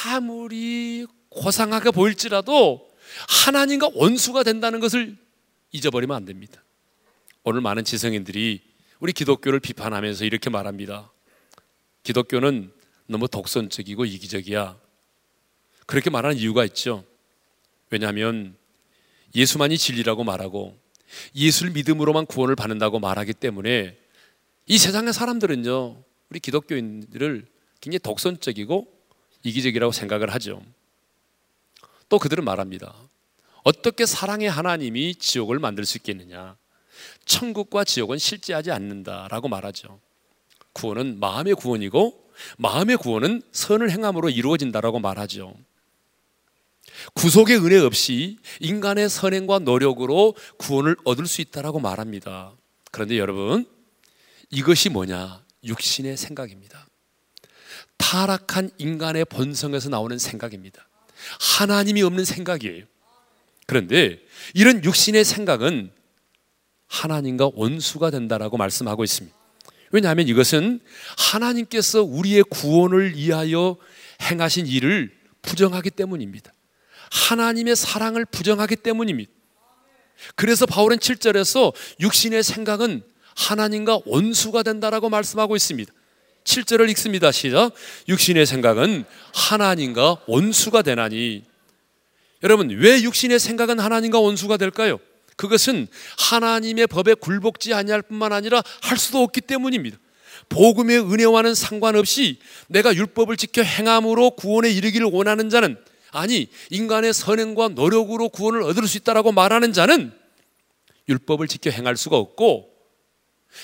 아무리 0.06 1.06
고상하게 1.30 1.90
보일지라도 1.90 2.88
하나님과 3.28 3.90
원수가 3.94 4.42
된다는 4.42 4.80
것을 4.80 5.16
잊어버리면 5.72 6.16
안 6.16 6.24
됩니다. 6.24 6.62
오늘 7.42 7.60
많은 7.60 7.84
지성인들이 7.84 8.71
우리 9.02 9.12
기독교를 9.12 9.58
비판하면서 9.58 10.24
이렇게 10.26 10.48
말합니다. 10.48 11.10
기독교는 12.04 12.72
너무 13.08 13.26
독선적이고 13.26 14.04
이기적이야. 14.04 14.78
그렇게 15.86 16.08
말하는 16.08 16.36
이유가 16.36 16.64
있죠. 16.66 17.04
왜냐하면 17.90 18.54
예수만이 19.34 19.76
진리라고 19.76 20.22
말하고 20.22 20.78
예수를 21.34 21.72
믿음으로만 21.72 22.26
구원을 22.26 22.54
받는다고 22.54 23.00
말하기 23.00 23.32
때문에 23.32 23.98
이 24.66 24.78
세상의 24.78 25.12
사람들은요, 25.12 26.00
우리 26.30 26.38
기독교인들을 26.38 27.46
굉장히 27.80 27.98
독선적이고 27.98 28.86
이기적이라고 29.42 29.90
생각을 29.90 30.32
하죠. 30.34 30.62
또 32.08 32.20
그들은 32.20 32.44
말합니다. 32.44 32.94
어떻게 33.64 34.06
사랑의 34.06 34.48
하나님이 34.48 35.16
지옥을 35.16 35.58
만들 35.58 35.86
수 35.86 35.98
있겠느냐? 35.98 36.56
천국과 37.24 37.84
지옥은 37.84 38.18
실제하지 38.18 38.70
않는다라고 38.70 39.48
말하죠. 39.48 40.00
구원은 40.72 41.20
마음의 41.20 41.54
구원이고 41.54 42.30
마음의 42.58 42.96
구원은 42.96 43.42
선을 43.52 43.90
행함으로 43.90 44.30
이루어진다라고 44.30 44.98
말하죠. 45.00 45.54
구속의 47.14 47.58
은혜 47.64 47.78
없이 47.78 48.38
인간의 48.60 49.08
선행과 49.08 49.60
노력으로 49.60 50.34
구원을 50.58 50.96
얻을 51.04 51.26
수 51.26 51.40
있다라고 51.40 51.80
말합니다. 51.80 52.52
그런데 52.90 53.18
여러분, 53.18 53.66
이것이 54.50 54.88
뭐냐? 54.90 55.42
육신의 55.64 56.16
생각입니다. 56.16 56.86
타락한 57.96 58.70
인간의 58.78 59.24
본성에서 59.26 59.88
나오는 59.88 60.18
생각입니다. 60.18 60.86
하나님이 61.58 62.02
없는 62.02 62.24
생각이에요. 62.24 62.84
그런데 63.66 64.20
이런 64.54 64.84
육신의 64.84 65.24
생각은 65.24 65.92
하나님과 66.92 67.50
원수가 67.54 68.10
된다라고 68.10 68.58
말씀하고 68.58 69.02
있습니다. 69.02 69.34
왜냐하면 69.92 70.28
이것은 70.28 70.80
하나님께서 71.16 72.02
우리의 72.02 72.44
구원을 72.44 73.16
위하여 73.16 73.76
행하신 74.20 74.66
일을 74.66 75.10
부정하기 75.40 75.90
때문입니다. 75.90 76.52
하나님의 77.10 77.76
사랑을 77.76 78.24
부정하기 78.26 78.76
때문입니다. 78.76 79.30
그래서 80.34 80.66
바울은 80.66 80.98
7절에서 80.98 81.72
육신의 82.00 82.42
생각은 82.42 83.02
하나님과 83.34 84.00
원수가 84.04 84.62
된다라고 84.62 85.08
말씀하고 85.08 85.56
있습니다. 85.56 85.92
7절을 86.44 86.90
읽습니다. 86.90 87.32
시작. 87.32 87.72
육신의 88.08 88.46
생각은 88.46 89.04
하나님과 89.34 90.18
원수가 90.26 90.82
되나니. 90.82 91.44
여러분, 92.42 92.68
왜 92.70 93.02
육신의 93.02 93.38
생각은 93.38 93.80
하나님과 93.80 94.20
원수가 94.20 94.58
될까요? 94.58 94.98
그것은 95.36 95.88
하나님의 96.18 96.86
법에 96.86 97.14
굴복지 97.14 97.74
아니할 97.74 98.02
뿐만 98.02 98.32
아니라 98.32 98.62
할 98.80 98.98
수도 98.98 99.22
없기 99.22 99.40
때문입니다. 99.42 99.98
복음의 100.48 100.98
은혜와는 100.98 101.54
상관없이 101.54 102.38
내가 102.68 102.94
율법을 102.94 103.36
지켜 103.36 103.62
행함으로 103.62 104.32
구원에 104.32 104.70
이르기를 104.70 105.06
원하는 105.10 105.48
자는 105.50 105.76
아니 106.10 106.48
인간의 106.70 107.14
선행과 107.14 107.68
노력으로 107.68 108.28
구원을 108.28 108.62
얻을 108.62 108.86
수 108.86 108.98
있다라고 108.98 109.32
말하는 109.32 109.72
자는 109.72 110.12
율법을 111.08 111.48
지켜 111.48 111.70
행할 111.70 111.96
수가 111.96 112.16
없고 112.16 112.70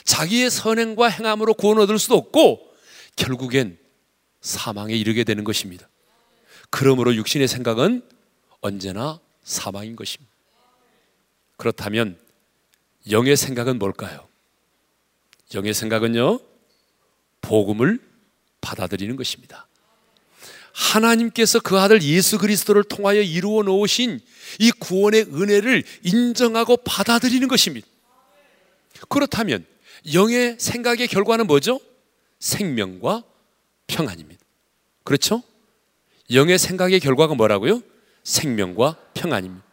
자기의 0.04 0.50
선행과 0.50 1.08
행함으로 1.08 1.54
구원을 1.54 1.82
얻을 1.82 1.98
수도 1.98 2.16
없고 2.16 2.66
결국엔 3.16 3.78
사망에 4.40 4.94
이르게 4.94 5.24
되는 5.24 5.44
것입니다. 5.44 5.88
그러므로 6.70 7.14
육신의 7.14 7.48
생각은 7.48 8.02
언제나 8.60 9.20
사망인 9.44 9.96
것입니다. 9.96 10.32
그렇다면 11.58 12.16
영의 13.10 13.36
생각은 13.36 13.78
뭘까요? 13.78 14.26
영의 15.54 15.74
생각은요, 15.74 16.40
복음을 17.42 18.00
받아들이는 18.60 19.16
것입니다. 19.16 19.66
하나님께서 20.72 21.58
그 21.58 21.78
아들 21.78 22.02
예수 22.02 22.38
그리스도를 22.38 22.84
통하여 22.84 23.20
이루어 23.20 23.62
놓으신 23.64 24.20
이 24.60 24.70
구원의 24.70 25.22
은혜를 25.34 25.82
인정하고 26.04 26.76
받아들이는 26.78 27.48
것입니다. 27.48 27.86
그렇다면 29.08 29.66
영의 30.14 30.56
생각의 30.58 31.08
결과는 31.08 31.46
뭐죠? 31.46 31.80
생명과 32.38 33.24
평안입니다. 33.88 34.40
그렇죠? 35.02 35.42
영의 36.30 36.58
생각의 36.58 37.00
결과가 37.00 37.34
뭐라고요? 37.34 37.82
생명과 38.22 38.96
평안입니다. 39.14 39.67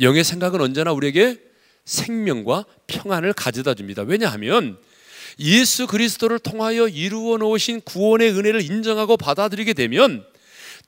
영의 0.00 0.24
생각은 0.24 0.60
언제나 0.60 0.92
우리에게 0.92 1.40
생명과 1.84 2.64
평안을 2.86 3.32
가져다 3.32 3.74
줍니다. 3.74 4.02
왜냐하면 4.02 4.78
예수 5.38 5.86
그리스도를 5.86 6.38
통하여 6.38 6.88
이루어 6.88 7.36
놓으신 7.36 7.82
구원의 7.82 8.30
은혜를 8.30 8.62
인정하고 8.62 9.16
받아들이게 9.16 9.72
되면 9.74 10.26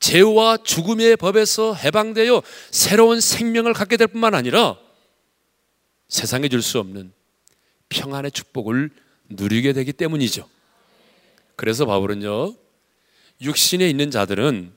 죄와 0.00 0.58
죽음의 0.58 1.16
법에서 1.16 1.74
해방되어 1.74 2.42
새로운 2.70 3.20
생명을 3.20 3.72
갖게 3.72 3.96
될 3.96 4.06
뿐만 4.08 4.34
아니라 4.34 4.78
세상에 6.08 6.48
줄 6.48 6.62
수 6.62 6.78
없는 6.78 7.12
평안의 7.88 8.30
축복을 8.32 8.90
누리게 9.30 9.72
되기 9.72 9.92
때문이죠. 9.92 10.48
그래서 11.56 11.84
바울은요, 11.86 12.54
육신에 13.40 13.88
있는 13.88 14.10
자들은 14.10 14.72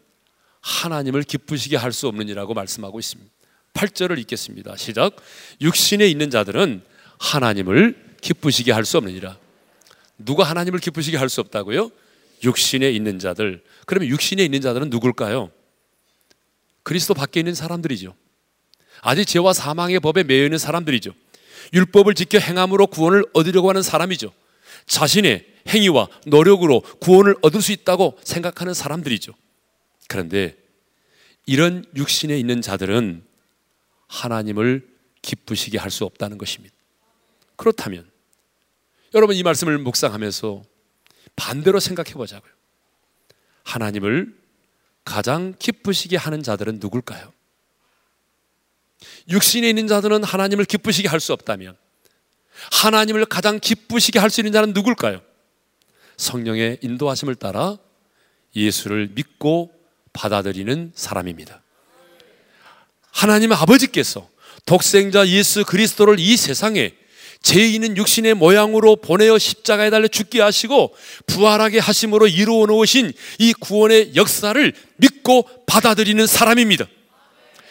하나님을 0.61 1.23
기쁘시게 1.23 1.77
할 1.77 1.91
수 1.91 2.07
없느니라고 2.07 2.53
말씀하고 2.53 2.99
있습니다. 2.99 3.31
8절을 3.73 4.19
읽겠습니다. 4.19 4.75
시작. 4.77 5.15
육신에 5.61 6.07
있는 6.07 6.29
자들은 6.29 6.81
하나님을 7.19 8.17
기쁘시게 8.21 8.71
할 8.71 8.85
수 8.85 8.97
없느니라. 8.97 9.37
누가 10.17 10.43
하나님을 10.43 10.79
기쁘시게 10.79 11.17
할 11.17 11.29
수 11.29 11.41
없다고요? 11.41 11.91
육신에 12.43 12.89
있는 12.91 13.19
자들. 13.19 13.63
그러면 13.85 14.09
육신에 14.09 14.43
있는 14.43 14.61
자들은 14.61 14.89
누굴까요? 14.89 15.51
그리스도 16.83 17.13
밖에 17.13 17.39
있는 17.39 17.53
사람들이죠. 17.53 18.15
아직 19.01 19.25
죄와 19.25 19.53
사망의 19.53 19.99
법에 19.99 20.23
매여 20.23 20.43
있는 20.45 20.57
사람들이죠. 20.57 21.13
율법을 21.73 22.15
지켜 22.15 22.39
행함으로 22.39 22.87
구원을 22.87 23.23
얻으려고 23.33 23.69
하는 23.69 23.81
사람이죠. 23.81 24.31
자신의 24.87 25.45
행위와 25.67 26.07
노력으로 26.25 26.81
구원을 26.99 27.35
얻을 27.41 27.61
수 27.61 27.71
있다고 27.71 28.17
생각하는 28.23 28.73
사람들이죠. 28.73 29.33
그런데 30.07 30.55
이런 31.45 31.85
육신에 31.95 32.37
있는 32.37 32.61
자들은 32.61 33.23
하나님을 34.11 34.87
기쁘시게 35.21 35.77
할 35.77 35.89
수 35.89 36.03
없다는 36.05 36.37
것입니다. 36.37 36.75
그렇다면 37.55 38.09
여러분 39.13 39.35
이 39.35 39.43
말씀을 39.43 39.77
묵상하면서 39.77 40.63
반대로 41.35 41.79
생각해 41.79 42.13
보자고요. 42.13 42.51
하나님을 43.63 44.37
가장 45.05 45.53
기쁘시게 45.57 46.17
하는 46.17 46.43
자들은 46.43 46.79
누굴까요? 46.79 47.31
육신에 49.29 49.67
있는 49.69 49.87
자들은 49.87 50.23
하나님을 50.23 50.65
기쁘시게 50.65 51.07
할 51.07 51.19
수 51.19 51.33
없다면 51.33 51.77
하나님을 52.71 53.25
가장 53.25 53.59
기쁘시게 53.59 54.19
할 54.19 54.29
수 54.29 54.41
있는 54.41 54.51
자는 54.51 54.73
누굴까요? 54.73 55.21
성령의 56.17 56.79
인도하심을 56.81 57.35
따라 57.35 57.77
예수를 58.55 59.09
믿고 59.15 59.73
받아들이는 60.13 60.91
사람입니다. 60.95 61.60
하나님 63.11 63.51
아버지께서 63.51 64.27
독생자 64.65 65.27
예수 65.27 65.65
그리스도를 65.65 66.19
이 66.19 66.37
세상에 66.37 66.93
죄인은 67.43 67.97
육신의 67.97 68.35
모양으로 68.35 68.97
보내어 68.97 69.39
십자가에 69.39 69.89
달려 69.89 70.07
죽게 70.07 70.41
하시고 70.41 70.95
부활하게 71.25 71.79
하심으로 71.79 72.27
이루어 72.27 72.67
놓으신 72.67 73.11
이 73.39 73.53
구원의 73.53 74.15
역사를 74.15 74.73
믿고 74.97 75.47
받아들이는 75.65 76.27
사람입니다. 76.27 76.85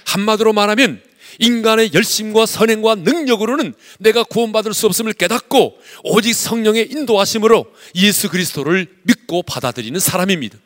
한마디로 0.06 0.52
말하면 0.52 1.00
인간의 1.38 1.94
열심과 1.94 2.46
선행과 2.46 2.96
능력으로는 2.96 3.74
내가 4.00 4.24
구원받을 4.24 4.74
수 4.74 4.86
없음을 4.86 5.12
깨닫고 5.12 5.78
오직 6.02 6.34
성령의 6.34 6.90
인도하심으로 6.90 7.66
예수 7.94 8.28
그리스도를 8.28 8.88
믿고 9.04 9.42
받아들이는 9.44 10.00
사람입니다. 10.00 10.58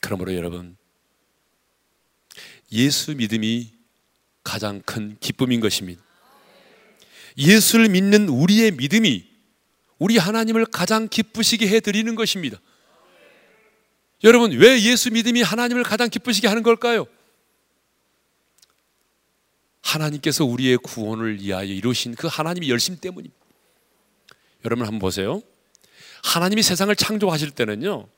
그러므로 0.00 0.34
여러분, 0.34 0.76
예수 2.72 3.14
믿음이 3.14 3.72
가장 4.42 4.80
큰 4.82 5.16
기쁨인 5.20 5.60
것입니다. 5.60 6.02
예수를 7.36 7.88
믿는 7.88 8.28
우리의 8.28 8.72
믿음이 8.72 9.26
우리 9.98 10.18
하나님을 10.18 10.66
가장 10.66 11.08
기쁘시게 11.08 11.68
해 11.68 11.80
드리는 11.80 12.14
것입니다. 12.14 12.58
여러분, 14.24 14.52
왜 14.52 14.80
예수 14.82 15.10
믿음이 15.10 15.42
하나님을 15.42 15.82
가장 15.82 16.08
기쁘시게 16.08 16.48
하는 16.48 16.62
걸까요? 16.62 17.06
하나님께서 19.82 20.44
우리의 20.44 20.78
구원을 20.78 21.40
위하여 21.40 21.66
이루신 21.66 22.14
그 22.14 22.26
하나님의 22.26 22.68
열심 22.68 22.98
때문입니다. 22.98 23.36
여러분 24.64 24.86
한번 24.86 25.00
보세요. 25.00 25.42
하나님이 26.22 26.62
세상을 26.62 26.94
창조하실 26.94 27.50
때는요, 27.50 28.08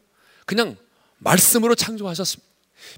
그냥 0.45 0.77
말씀으로 1.19 1.75
창조하셨습니다. 1.75 2.53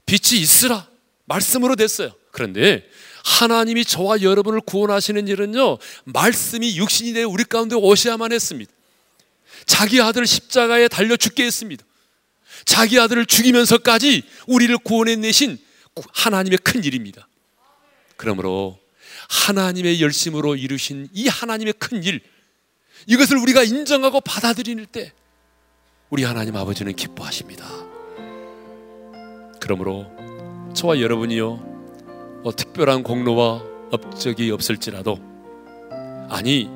빛이 0.04 0.40
있으라 0.40 0.88
말씀으로 1.26 1.76
됐어요. 1.76 2.12
그런데 2.30 2.88
하나님이 3.24 3.84
저와 3.84 4.22
여러분을 4.22 4.60
구원하시는 4.60 5.26
일은요, 5.28 5.78
말씀이 6.04 6.76
육신이 6.76 7.12
되어 7.12 7.28
우리 7.28 7.44
가운데 7.44 7.74
오셔야만 7.74 8.32
했습니다. 8.32 8.72
자기 9.66 10.00
아들을 10.00 10.26
십자가에 10.26 10.88
달려 10.88 11.16
죽게 11.16 11.44
했습니다. 11.44 11.84
자기 12.64 12.98
아들을 12.98 13.26
죽이면서까지 13.26 14.22
우리를 14.46 14.76
구원해내신 14.78 15.58
하나님의 16.12 16.58
큰 16.58 16.84
일입니다. 16.84 17.28
그러므로 18.16 18.78
하나님의 19.28 20.00
열심으로 20.00 20.56
이루신 20.56 21.08
이 21.12 21.28
하나님의 21.28 21.74
큰 21.78 22.02
일, 22.04 22.20
이것을 23.06 23.36
우리가 23.38 23.62
인정하고 23.62 24.20
받아들일 24.20 24.86
때 24.86 25.12
우리 26.10 26.22
하나님 26.22 26.56
아버지는 26.56 26.94
기뻐하십니다. 26.94 27.66
그러므로 29.60 30.25
저와 30.76 31.00
여러분이요, 31.00 31.58
뭐 32.42 32.52
특별한 32.52 33.02
공로와 33.02 33.62
업적이 33.90 34.50
없을지라도, 34.50 35.18
아니, 36.28 36.70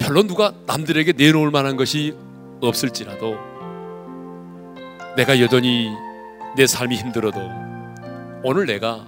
별로 0.00 0.24
누가 0.24 0.52
남들에게 0.66 1.12
내놓을 1.12 1.52
만한 1.52 1.76
것이 1.76 2.16
없을지라도, 2.60 3.36
내가 5.16 5.40
여전히 5.40 5.88
내 6.56 6.66
삶이 6.66 6.96
힘들어도, 6.96 7.38
오늘 8.42 8.66
내가 8.66 9.06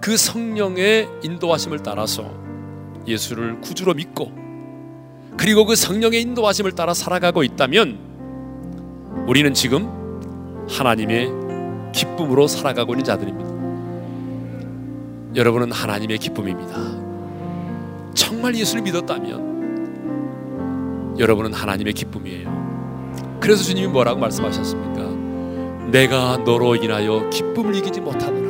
그 0.00 0.16
성령의 0.16 1.08
인도하심을 1.22 1.84
따라서 1.84 2.28
예수를 3.06 3.60
구주로 3.60 3.94
믿고 3.94 4.32
그리고 5.36 5.64
그 5.64 5.74
성령의 5.74 6.20
인도하심을 6.22 6.72
따라 6.72 6.94
살아가고 6.94 7.42
있다면 7.42 9.24
우리는 9.26 9.54
지금 9.54 10.66
하나님의 10.68 11.47
기쁨으로 11.92 12.46
살아가고 12.46 12.92
있는 12.94 13.04
자들입니다. 13.04 13.58
여러분은 15.36 15.72
하나님의 15.72 16.18
기쁨입니다. 16.18 16.74
정말 18.14 18.54
예수를 18.54 18.82
믿었다면 18.82 19.48
여러분은 21.18 21.52
하나님의 21.52 21.92
기쁨이에요. 21.92 23.38
그래서 23.40 23.62
주님이 23.62 23.88
뭐라고 23.88 24.20
말씀하셨습니까? 24.20 25.90
내가 25.90 26.38
너로 26.38 26.76
인하여 26.76 27.28
기쁨을 27.30 27.74
이기지 27.76 28.00
못하노라. 28.00 28.48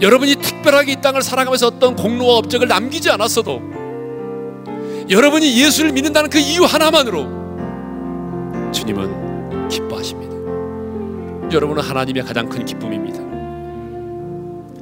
여러분이 0.00 0.36
특별하게 0.36 0.92
이 0.92 0.96
땅을 1.00 1.22
살아가면서 1.22 1.68
어떤 1.68 1.96
공로와 1.96 2.36
업적을 2.38 2.68
남기지 2.68 3.10
않았어도 3.10 3.62
여러분이 5.08 5.62
예수를 5.62 5.92
믿는다는 5.92 6.28
그 6.28 6.38
이유 6.38 6.64
하나만으로 6.64 7.26
주님은 8.72 9.68
기뻐하십니다. 9.68 10.25
여러분은 11.52 11.82
하나님의 11.82 12.22
가장 12.24 12.48
큰 12.48 12.64
기쁨입니다. 12.64 13.20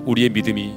우리의 0.05 0.31
믿음이 0.31 0.75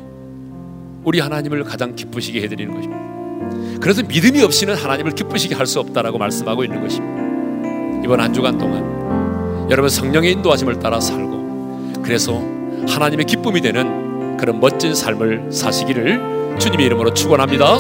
우리 1.03 1.19
하나님을 1.19 1.63
가장 1.63 1.95
기쁘시게 1.95 2.41
해드리는 2.41 2.73
것입니다. 2.73 3.79
그래서 3.79 4.01
믿음이 4.03 4.41
없이는 4.43 4.75
하나님을 4.75 5.13
기쁘시게 5.13 5.55
할 5.55 5.65
수 5.65 5.79
없다라고 5.79 6.17
말씀하고 6.17 6.63
있는 6.63 6.81
것입니다. 6.81 8.01
이번 8.03 8.19
한 8.19 8.33
주간 8.33 8.57
동안 8.57 9.67
여러분 9.69 9.89
성령의 9.89 10.31
인도하심을 10.33 10.79
따라 10.79 10.99
살고 10.99 11.93
그래서 12.03 12.41
하나님의 12.87 13.25
기쁨이 13.25 13.59
되는 13.61 14.37
그런 14.37 14.59
멋진 14.59 14.95
삶을 14.95 15.51
사시기를 15.51 16.57
주님의 16.59 16.85
이름으로 16.87 17.13
축원합니다. 17.13 17.77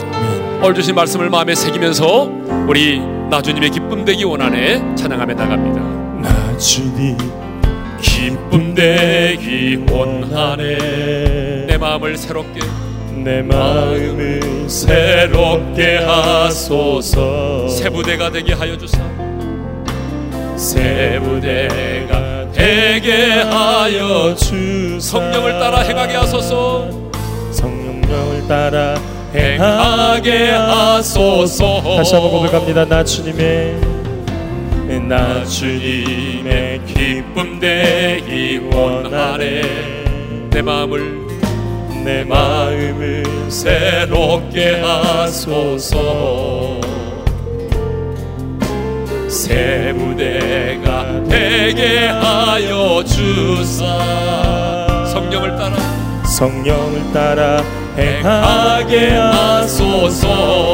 오늘 0.61 0.73
주신 0.73 0.95
말씀을 0.95 1.29
마음에 1.29 1.55
새기면서 1.55 2.29
우리 2.67 2.99
나 3.29 3.41
주님의 3.41 3.69
기쁨 3.71 4.03
되기 4.05 4.23
원하네 4.23 4.95
찬양하며 4.95 5.33
나갑니다. 5.33 5.81
나 6.21 6.57
주님 6.57 7.17
기쁨 8.01 8.73
되기 8.73 9.83
원하네. 9.89 11.65
내 11.67 11.77
마음을 11.77 12.17
새롭게 12.17 12.59
내 13.23 13.41
마음을 13.41 14.69
새롭게 14.69 15.97
하소서. 15.97 17.67
새 17.67 17.89
부대가 17.89 18.31
되게 18.31 18.53
하여 18.53 18.77
주사. 18.77 18.99
새 20.55 21.19
부대가 21.23 22.49
되게 22.51 23.41
하여 23.41 24.35
주사. 24.35 24.99
성령을 24.99 25.59
따라 25.59 25.79
행하게 25.79 26.15
하소서. 26.15 26.89
성령을 27.51 28.47
따라 28.47 28.95
행하게 29.33 30.51
하소서. 30.51 31.97
다시 31.97 32.13
한번 32.13 32.31
고백합니다. 32.31 32.85
나 32.85 33.03
주님의 33.03 33.86
나 34.87 35.43
주님의 35.43 36.81
기쁨 36.85 37.59
되기 37.59 38.59
원하네. 38.71 39.61
내 40.49 40.61
마음을 40.61 41.27
내 42.05 42.23
마음을 42.23 43.23
새롭게 43.49 44.79
하소서. 44.79 45.99
새 49.29 49.93
무대가 49.93 51.21
되게 51.29 52.07
하여 52.07 53.03
주사. 53.03 53.85
성령을 55.05 55.55
따라 55.57 55.75
성령을 56.23 57.11
따라 57.13 57.63
행하게 57.97 59.09
하소서 59.09 60.66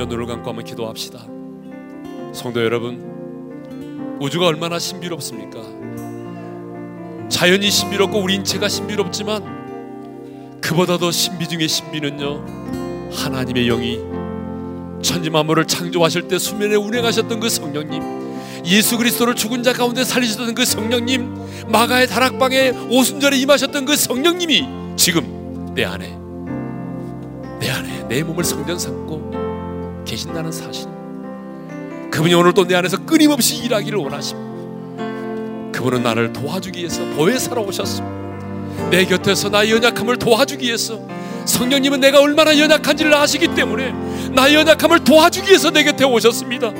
새기며 0.00 0.06
눈을 0.06 0.26
감고 0.26 0.48
한번 0.48 0.64
기도합시다. 0.64 1.20
성도 2.32 2.62
여러분 2.64 4.18
우주가 4.20 4.46
얼마나 4.46 4.78
신비롭습니까? 4.78 5.60
자연이 7.28 7.70
신비롭고 7.70 8.18
우리 8.20 8.36
인체가 8.36 8.68
신비롭지만 8.68 10.60
그보다 10.60 10.96
더 10.98 11.10
신비 11.10 11.48
중의 11.48 11.68
신비는요 11.68 13.10
하나님의 13.12 13.66
영이 13.66 13.98
천지 15.02 15.28
만물을 15.30 15.66
창조하실 15.66 16.28
때 16.28 16.38
수면에 16.38 16.76
운행하셨던 16.76 17.40
그 17.40 17.48
성령님 17.48 18.02
예수 18.66 18.96
그리스도를 18.98 19.34
죽은 19.34 19.62
자 19.62 19.72
가운데 19.72 20.04
살리셨던 20.04 20.54
그 20.54 20.64
성령님 20.64 21.68
마가의 21.68 22.06
다락방에 22.06 22.70
오순절에 22.90 23.36
임하셨던 23.38 23.84
그 23.86 23.96
성령님이 23.96 24.66
지금 24.96 25.72
내 25.74 25.84
안에 25.84 26.16
내 27.58 27.70
안에 27.70 28.08
내 28.08 28.22
몸을 28.22 28.44
성전 28.44 28.78
삼고 28.78 29.29
계신다는 30.10 30.50
사실 30.52 30.88
그분이 32.10 32.34
오늘 32.34 32.52
또 32.52 32.64
내 32.64 32.74
안에서 32.74 33.04
끊임없이 33.04 33.56
일하기를 33.64 33.98
원하십니다 33.98 34.50
그분은 35.72 36.02
나를 36.02 36.32
도와주기 36.32 36.80
위해서 36.80 37.04
보혜사로 37.16 37.62
오셨습니다 37.64 38.20
내 38.90 39.04
곁에서 39.04 39.48
나의 39.48 39.70
연약함을 39.72 40.18
도와주기 40.18 40.66
위해서 40.66 40.98
성령님은 41.44 42.00
내가 42.00 42.20
얼마나 42.20 42.56
연약한지를 42.58 43.14
아시기 43.14 43.54
때문에 43.54 43.92
나의 44.32 44.54
연약함을 44.54 45.04
도와주기 45.04 45.48
위해서 45.48 45.70
내 45.70 45.84
곁에 45.84 46.04
오셨습니다. 46.04 46.72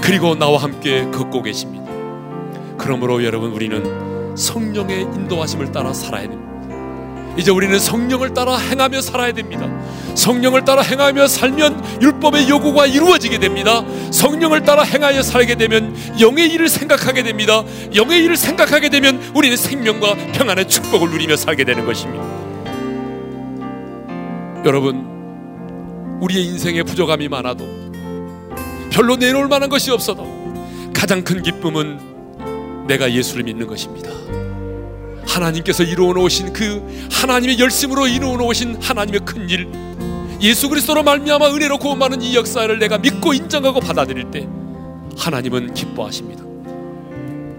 그리고 0.00 0.34
나와 0.34 0.62
함께 0.62 1.04
걷고 1.10 1.42
계십니다. 1.42 1.90
그러므로 2.78 3.24
여러분 3.24 3.52
우리는 3.52 4.36
성령의 4.36 5.02
인도하심을 5.02 5.72
따라 5.72 5.92
살아야 5.92 6.22
됩니다. 6.28 6.41
이제 7.36 7.50
우리는 7.50 7.78
성령을 7.78 8.34
따라 8.34 8.56
행하며 8.56 9.00
살아야 9.00 9.32
됩니다. 9.32 9.68
성령을 10.14 10.64
따라 10.64 10.82
행하며 10.82 11.26
살면 11.26 12.02
율법의 12.02 12.48
요구가 12.48 12.86
이루어지게 12.86 13.38
됩니다. 13.38 13.84
성령을 14.10 14.62
따라 14.64 14.82
행하여 14.82 15.22
살게 15.22 15.54
되면 15.54 15.96
영의 16.20 16.50
일을 16.50 16.68
생각하게 16.68 17.22
됩니다. 17.22 17.62
영의 17.94 18.22
일을 18.24 18.36
생각하게 18.36 18.90
되면 18.90 19.22
우리는 19.34 19.56
생명과 19.56 20.14
평안의 20.32 20.68
축복을 20.68 21.10
누리며 21.10 21.36
살게 21.36 21.64
되는 21.64 21.86
것입니다. 21.86 22.24
여러분, 24.64 26.18
우리의 26.20 26.44
인생에 26.44 26.82
부족함이 26.82 27.28
많아도 27.28 27.66
별로 28.90 29.16
내놓을 29.16 29.48
만한 29.48 29.68
것이 29.68 29.90
없어도 29.90 30.24
가장 30.94 31.24
큰 31.24 31.42
기쁨은 31.42 32.86
내가 32.86 33.10
예수를 33.10 33.42
믿는 33.44 33.66
것입니다. 33.66 34.21
하나님께서 35.26 35.82
이루어 35.82 36.12
놓으신 36.12 36.52
그 36.52 36.82
하나님의 37.10 37.58
열심으로 37.58 38.06
이루어 38.06 38.36
놓으신 38.36 38.76
하나님의 38.82 39.20
큰 39.24 39.48
일, 39.48 39.68
예수 40.40 40.68
그리스도로 40.68 41.02
말미암아 41.02 41.50
은혜로 41.54 41.78
구원받는 41.78 42.22
이 42.22 42.34
역사를 42.34 42.78
내가 42.78 42.98
믿고 42.98 43.32
인정하고 43.32 43.80
받아들일 43.80 44.30
때 44.30 44.48
하나님은 45.16 45.74
기뻐하십니다. 45.74 46.42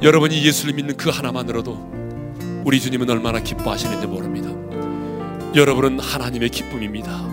여러분이 0.02 0.44
예수를 0.46 0.74
믿는 0.74 0.98
그 0.98 1.10
하나만으로도 1.10 1.94
우리 2.66 2.82
주님은 2.82 3.10
얼마나 3.10 3.40
기뻐하시는지 3.40 4.08
모릅니다. 4.08 4.50
여러분은 5.56 6.00
하나님의 6.00 6.50
기쁨입니다. 6.50 7.24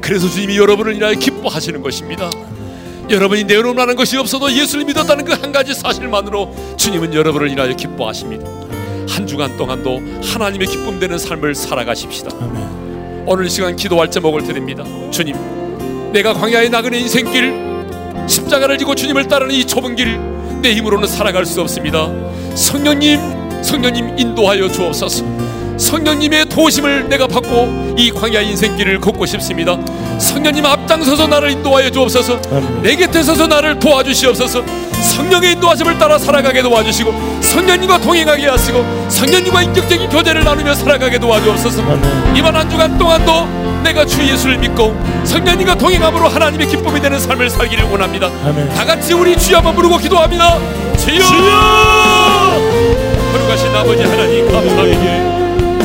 그래서 0.00 0.28
주님이 0.28 0.56
여러분을 0.56 0.94
인하여 0.94 1.14
기뻐하시는 1.14 1.82
것입니다. 1.82 2.30
여러분이 3.10 3.44
내놓으라는 3.44 3.94
것이 3.96 4.16
없어도 4.16 4.50
예수를 4.52 4.84
믿었다는 4.86 5.24
그 5.24 5.32
한 5.32 5.52
가지 5.52 5.74
사실만으로 5.74 6.54
주님은 6.76 7.12
여러분을 7.14 7.50
인하여 7.50 7.74
기뻐하십니다. 7.76 8.46
한 9.08 9.26
주간 9.26 9.56
동안도 9.56 10.00
하나님의 10.24 10.68
기쁨 10.68 10.98
되는 11.00 11.18
삶을 11.18 11.54
살아가십시다. 11.54 12.30
아멘. 12.40 13.24
오늘 13.26 13.48
시간 13.50 13.74
기도할 13.76 14.10
제목을 14.10 14.44
드립니다. 14.44 14.84
주님, 15.10 15.34
내가 16.12 16.32
광야에 16.32 16.68
나그네 16.68 16.98
인생길 17.00 17.54
십자가를 18.26 18.78
지고 18.78 18.94
주님을 18.94 19.28
따르는 19.28 19.54
이 19.54 19.64
좁은 19.64 19.96
길 19.96 20.36
내 20.66 20.74
힘으로는 20.74 21.06
살아갈 21.06 21.44
수 21.46 21.60
없습니다. 21.60 22.10
성령님, 22.54 23.62
성령님 23.62 24.18
인도하여 24.18 24.68
주옵소서. 24.68 25.24
성령님의 25.76 26.46
도심을 26.46 27.08
내가 27.08 27.26
받고 27.26 27.94
이 27.98 28.10
광야 28.10 28.40
인생길을 28.40 29.00
걷고 29.00 29.26
싶습니다. 29.26 29.78
성령님 30.18 30.64
앞장서서 30.64 31.26
나를 31.26 31.50
인도하여 31.50 31.90
주옵소서. 31.90 32.40
내 32.82 32.96
곁에 32.96 33.22
서서 33.22 33.46
나를 33.46 33.78
도와주시옵소서. 33.78 34.64
성령의 35.02 35.52
인도하심을 35.52 35.98
따라 35.98 36.18
살아가게 36.18 36.62
도와주시고 36.62 37.40
성령님과 37.40 37.98
동행하게 38.00 38.48
하시고 38.48 38.84
성령님과 39.08 39.62
인격적인 39.62 40.08
교제를 40.08 40.44
나누며 40.44 40.74
살아가게 40.74 41.18
도와주옵소서. 41.18 41.82
이번 42.34 42.56
한 42.56 42.68
주간 42.68 42.98
동안도 42.98 43.66
내가 43.82 44.04
주 44.04 44.22
예수를 44.22 44.58
믿고 44.58 44.94
성령님과 45.24 45.76
동행함으로 45.76 46.28
하나님의 46.28 46.66
기쁨이 46.68 47.00
되는 47.00 47.18
삶을 47.18 47.48
살기를 47.50 47.84
원합니다. 47.84 48.30
다 48.74 48.84
같이 48.84 49.14
우리 49.14 49.38
주여 49.38 49.58
한번 49.58 49.74
부르고 49.74 49.98
기도합니다. 49.98 50.58
주여! 50.98 51.24
거룩하신 53.32 53.74
아버지 53.74 54.02
하나님 54.02 54.50
감사합니다. 54.50 55.36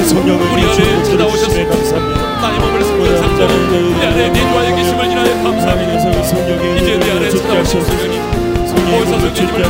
성령을 0.06 0.52
우리 0.52 0.64
안에 0.64 1.04
찾아오셨습니다. 1.04 1.76
나의 2.42 2.60
몸을 2.60 2.84
성전 2.84 3.18
삼자로 3.18 3.54
내 4.00 4.08
안에 4.08 4.30
내주하여 4.30 4.76
계심을 4.76 5.06
인하여 5.06 5.44
감사합니다. 5.44 6.80
이제 6.82 6.98
내 6.98 7.12
안에 7.12 7.30
찾아오신 7.30 7.86
성령님 7.86 8.41
보호사 8.92 9.20
성령님을 9.20 9.64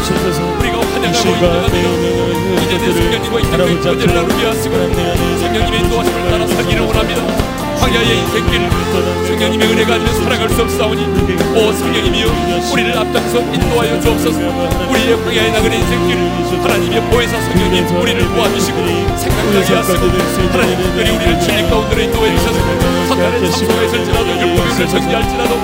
우리가 0.57 0.79
환영하고 0.81 1.29
인정합니다. 1.29 2.63
이제 2.63 2.77
내 2.77 2.91
성령님과 2.91 3.39
인격의 3.39 3.75
교제를 3.81 4.15
나누게 4.15 4.45
하시고 4.47 4.75
성령님의 4.75 5.79
인도하심을 5.81 6.29
따라 6.31 6.47
살기를 6.47 6.81
원합니다. 6.81 7.70
광야의 7.81 8.17
인생길. 8.19 8.69
성령님의 9.27 9.67
은혜가 9.67 9.95
아니면 9.95 10.13
살아갈 10.15 10.49
수 10.49 10.61
없사오니 10.61 11.01
오 11.55 11.73
성령님이여 11.73 12.27
우리를 12.71 12.97
앞장서 12.97 13.39
인도하여 13.39 13.99
주옵소서. 13.99 14.39
우리의 14.89 15.17
광야의 15.25 15.51
나그네 15.51 15.77
인생길. 15.77 16.41
하나님의 16.61 17.01
보혜사 17.09 17.41
성령님 17.41 17.87
우리를 18.01 18.27
도와주시고 18.35 18.77
생각나게 19.17 19.73
하시고 19.73 20.05
하나님 20.51 20.77
특별히 20.77 21.09
우리를 21.09 21.39
진리 21.39 21.69
가운데로 21.69 22.01
인도해 22.01 22.37
주셔서 22.37 22.59
선단의 23.07 23.51
참소가 23.51 23.83
있을지라도 23.83 24.29
율법을 24.39 24.87
정리할지라도 24.87 25.55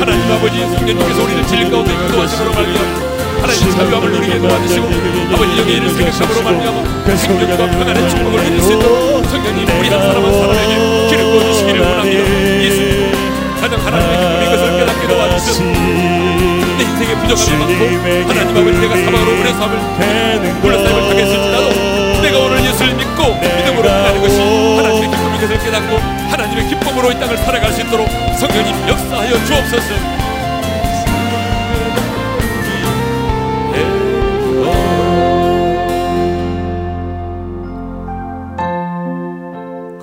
하나님 0.00 0.32
아버지 0.32 0.58
성령님께서 0.58 1.22
우리를 1.22 1.46
진리 1.46 1.70
가운데 1.70 1.92
인도하심으로 1.92 2.52
말미암아 2.52 3.12
하나님 3.42 3.70
자유함을 3.70 4.12
누리게 4.12 4.38
도와주시고 4.40 4.86
아버지 5.32 5.58
영의 5.58 5.76
일을 5.76 5.90
생각함으로 5.90 6.42
말미암아 6.42 7.16
생명과 7.16 7.70
평안의 7.70 8.10
축복을 8.10 8.44
누릴 8.44 8.62
수 8.62 8.72
있도록 8.72 9.24
성령님 9.24 9.78
우리 9.78 9.88
한 9.88 10.00
사람 10.02 10.24
한 10.24 10.32
사람에게 10.32 10.91
길을 11.12 11.24
보여주시기를 11.24 11.80
원합니다 11.80 12.20
예수. 12.64 12.80
가장 13.60 13.78
하나님의 13.84 14.16
기쁨이 14.18 14.46
것을 14.56 14.78
깨닫게 14.78 15.06
도와주셔서. 15.06 15.62
내 15.62 16.84
인생에 16.84 17.14
부족함이 17.20 17.58
많고 17.58 17.84
하나님 18.28 18.56
아버지 18.56 18.78
내가 18.80 18.96
사망으로 18.96 19.40
오래 19.40 19.52
삶을 19.52 20.52
물러싸임을 20.62 21.08
당했을지라도 21.10 22.22
내가 22.22 22.38
오늘 22.38 22.64
예수를 22.64 22.94
믿고 22.94 23.34
믿음으로 23.34 23.82
끝나는 23.82 24.20
것이 24.22 24.40
하나님의 24.40 25.10
기쁨이 25.10 25.38
것을 25.38 25.58
깨닫고 25.58 25.98
하나님의 26.30 26.68
기쁨으로 26.68 27.12
이 27.12 27.20
땅을 27.20 27.36
살아갈 27.36 27.72
수 27.72 27.82
있도록 27.82 28.08
성령님 28.38 28.88
역사하여 28.88 29.44
주옵소서 29.44 30.21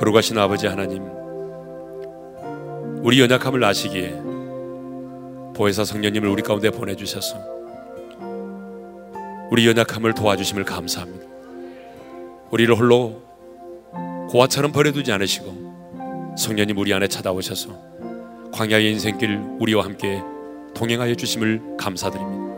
거룩하신 0.10 0.38
아버지 0.38 0.66
하나님, 0.66 1.04
우리 3.04 3.20
연약함을 3.22 3.64
아시기에 3.64 4.10
보혜사 5.56 5.84
성령님을 5.84 6.28
우리 6.28 6.42
가운데 6.42 6.70
보내주셔서 6.70 7.38
우리 9.52 9.68
연약함을 9.68 10.14
도와주심을 10.14 10.64
감사합니다. 10.64 11.26
우리를 12.52 12.74
홀로 12.76 13.22
고아처럼 14.30 14.72
버려두지 14.72 15.12
않으시고 15.12 16.36
성령님 16.38 16.78
우리 16.78 16.94
안에 16.94 17.08
찾아오셔서 17.08 17.70
광야의 18.52 18.92
인생길 18.92 19.40
우리와 19.60 19.84
함께 19.84 20.22
동행하여 20.76 21.16
주심을 21.16 21.78
감사드립니다. 21.78 22.50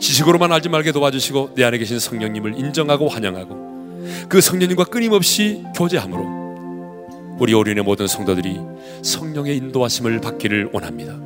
지식으로만 0.00 0.52
알지 0.52 0.68
말게 0.68 0.92
도와주시고 0.92 1.54
내 1.54 1.64
안에 1.64 1.78
계신 1.78 1.98
성령님을 1.98 2.58
인정하고 2.58 3.08
환영하고 3.08 3.63
그 4.28 4.40
성령님과 4.40 4.84
끊임없이 4.84 5.64
교제함으로 5.76 6.44
우리 7.38 7.52
오륜의 7.52 7.82
모든 7.82 8.06
성도들이 8.06 8.60
성령의 9.02 9.56
인도하심을 9.56 10.20
받기를 10.20 10.70
원합니다. 10.72 11.18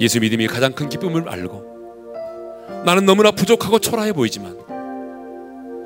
예수 0.00 0.20
믿음이 0.20 0.46
가장 0.46 0.72
큰 0.72 0.88
기쁨을 0.88 1.28
알고 1.28 2.82
나는 2.84 3.04
너무나 3.04 3.30
부족하고 3.30 3.78
초라해 3.78 4.12
보이지만 4.12 4.56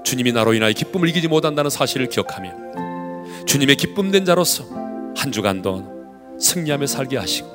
주님이 0.04 0.32
나로 0.32 0.54
인하여 0.54 0.72
기쁨을 0.72 1.08
이기지 1.08 1.28
못한다는 1.28 1.68
사실을 1.70 2.08
기억하며 2.08 3.44
주님의 3.46 3.76
기쁨된 3.76 4.24
자로서 4.24 4.64
한 5.16 5.32
주간도 5.32 6.38
승리하며 6.38 6.86
살게 6.86 7.16
하시고 7.16 7.48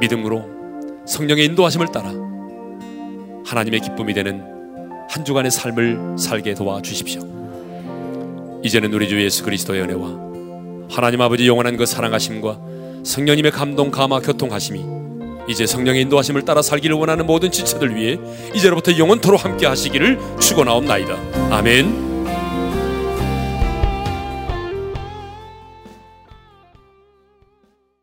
믿음으로 0.00 1.04
성령의 1.06 1.44
인도하심을 1.46 1.88
따라 1.88 2.12
하나님의 3.44 3.80
기쁨이 3.80 4.14
되는 4.14 4.49
한 5.10 5.24
주간의 5.24 5.50
삶을 5.50 6.16
살게 6.16 6.54
도와 6.54 6.80
주십시오. 6.80 7.20
이제는 8.62 8.94
우리 8.94 9.08
주 9.08 9.20
예수 9.20 9.42
그리스도의 9.42 9.82
은혜와 9.82 10.88
하나님 10.88 11.20
아버지 11.20 11.48
영원한 11.48 11.76
그 11.76 11.84
사랑하심과 11.84 12.60
성령님의 13.04 13.50
감동 13.50 13.90
감화 13.90 14.20
교통하심이 14.20 14.84
이제 15.48 15.66
성령의 15.66 16.02
인도하심을 16.02 16.44
따라 16.44 16.62
살기를 16.62 16.94
원하는 16.94 17.26
모든 17.26 17.50
지체들 17.50 17.96
위해 17.96 18.18
이제로부터 18.54 18.96
영원토로 18.96 19.36
함께 19.36 19.66
하시기를 19.66 20.16
축원하옵나이다. 20.38 21.16
아멘. 21.50 22.09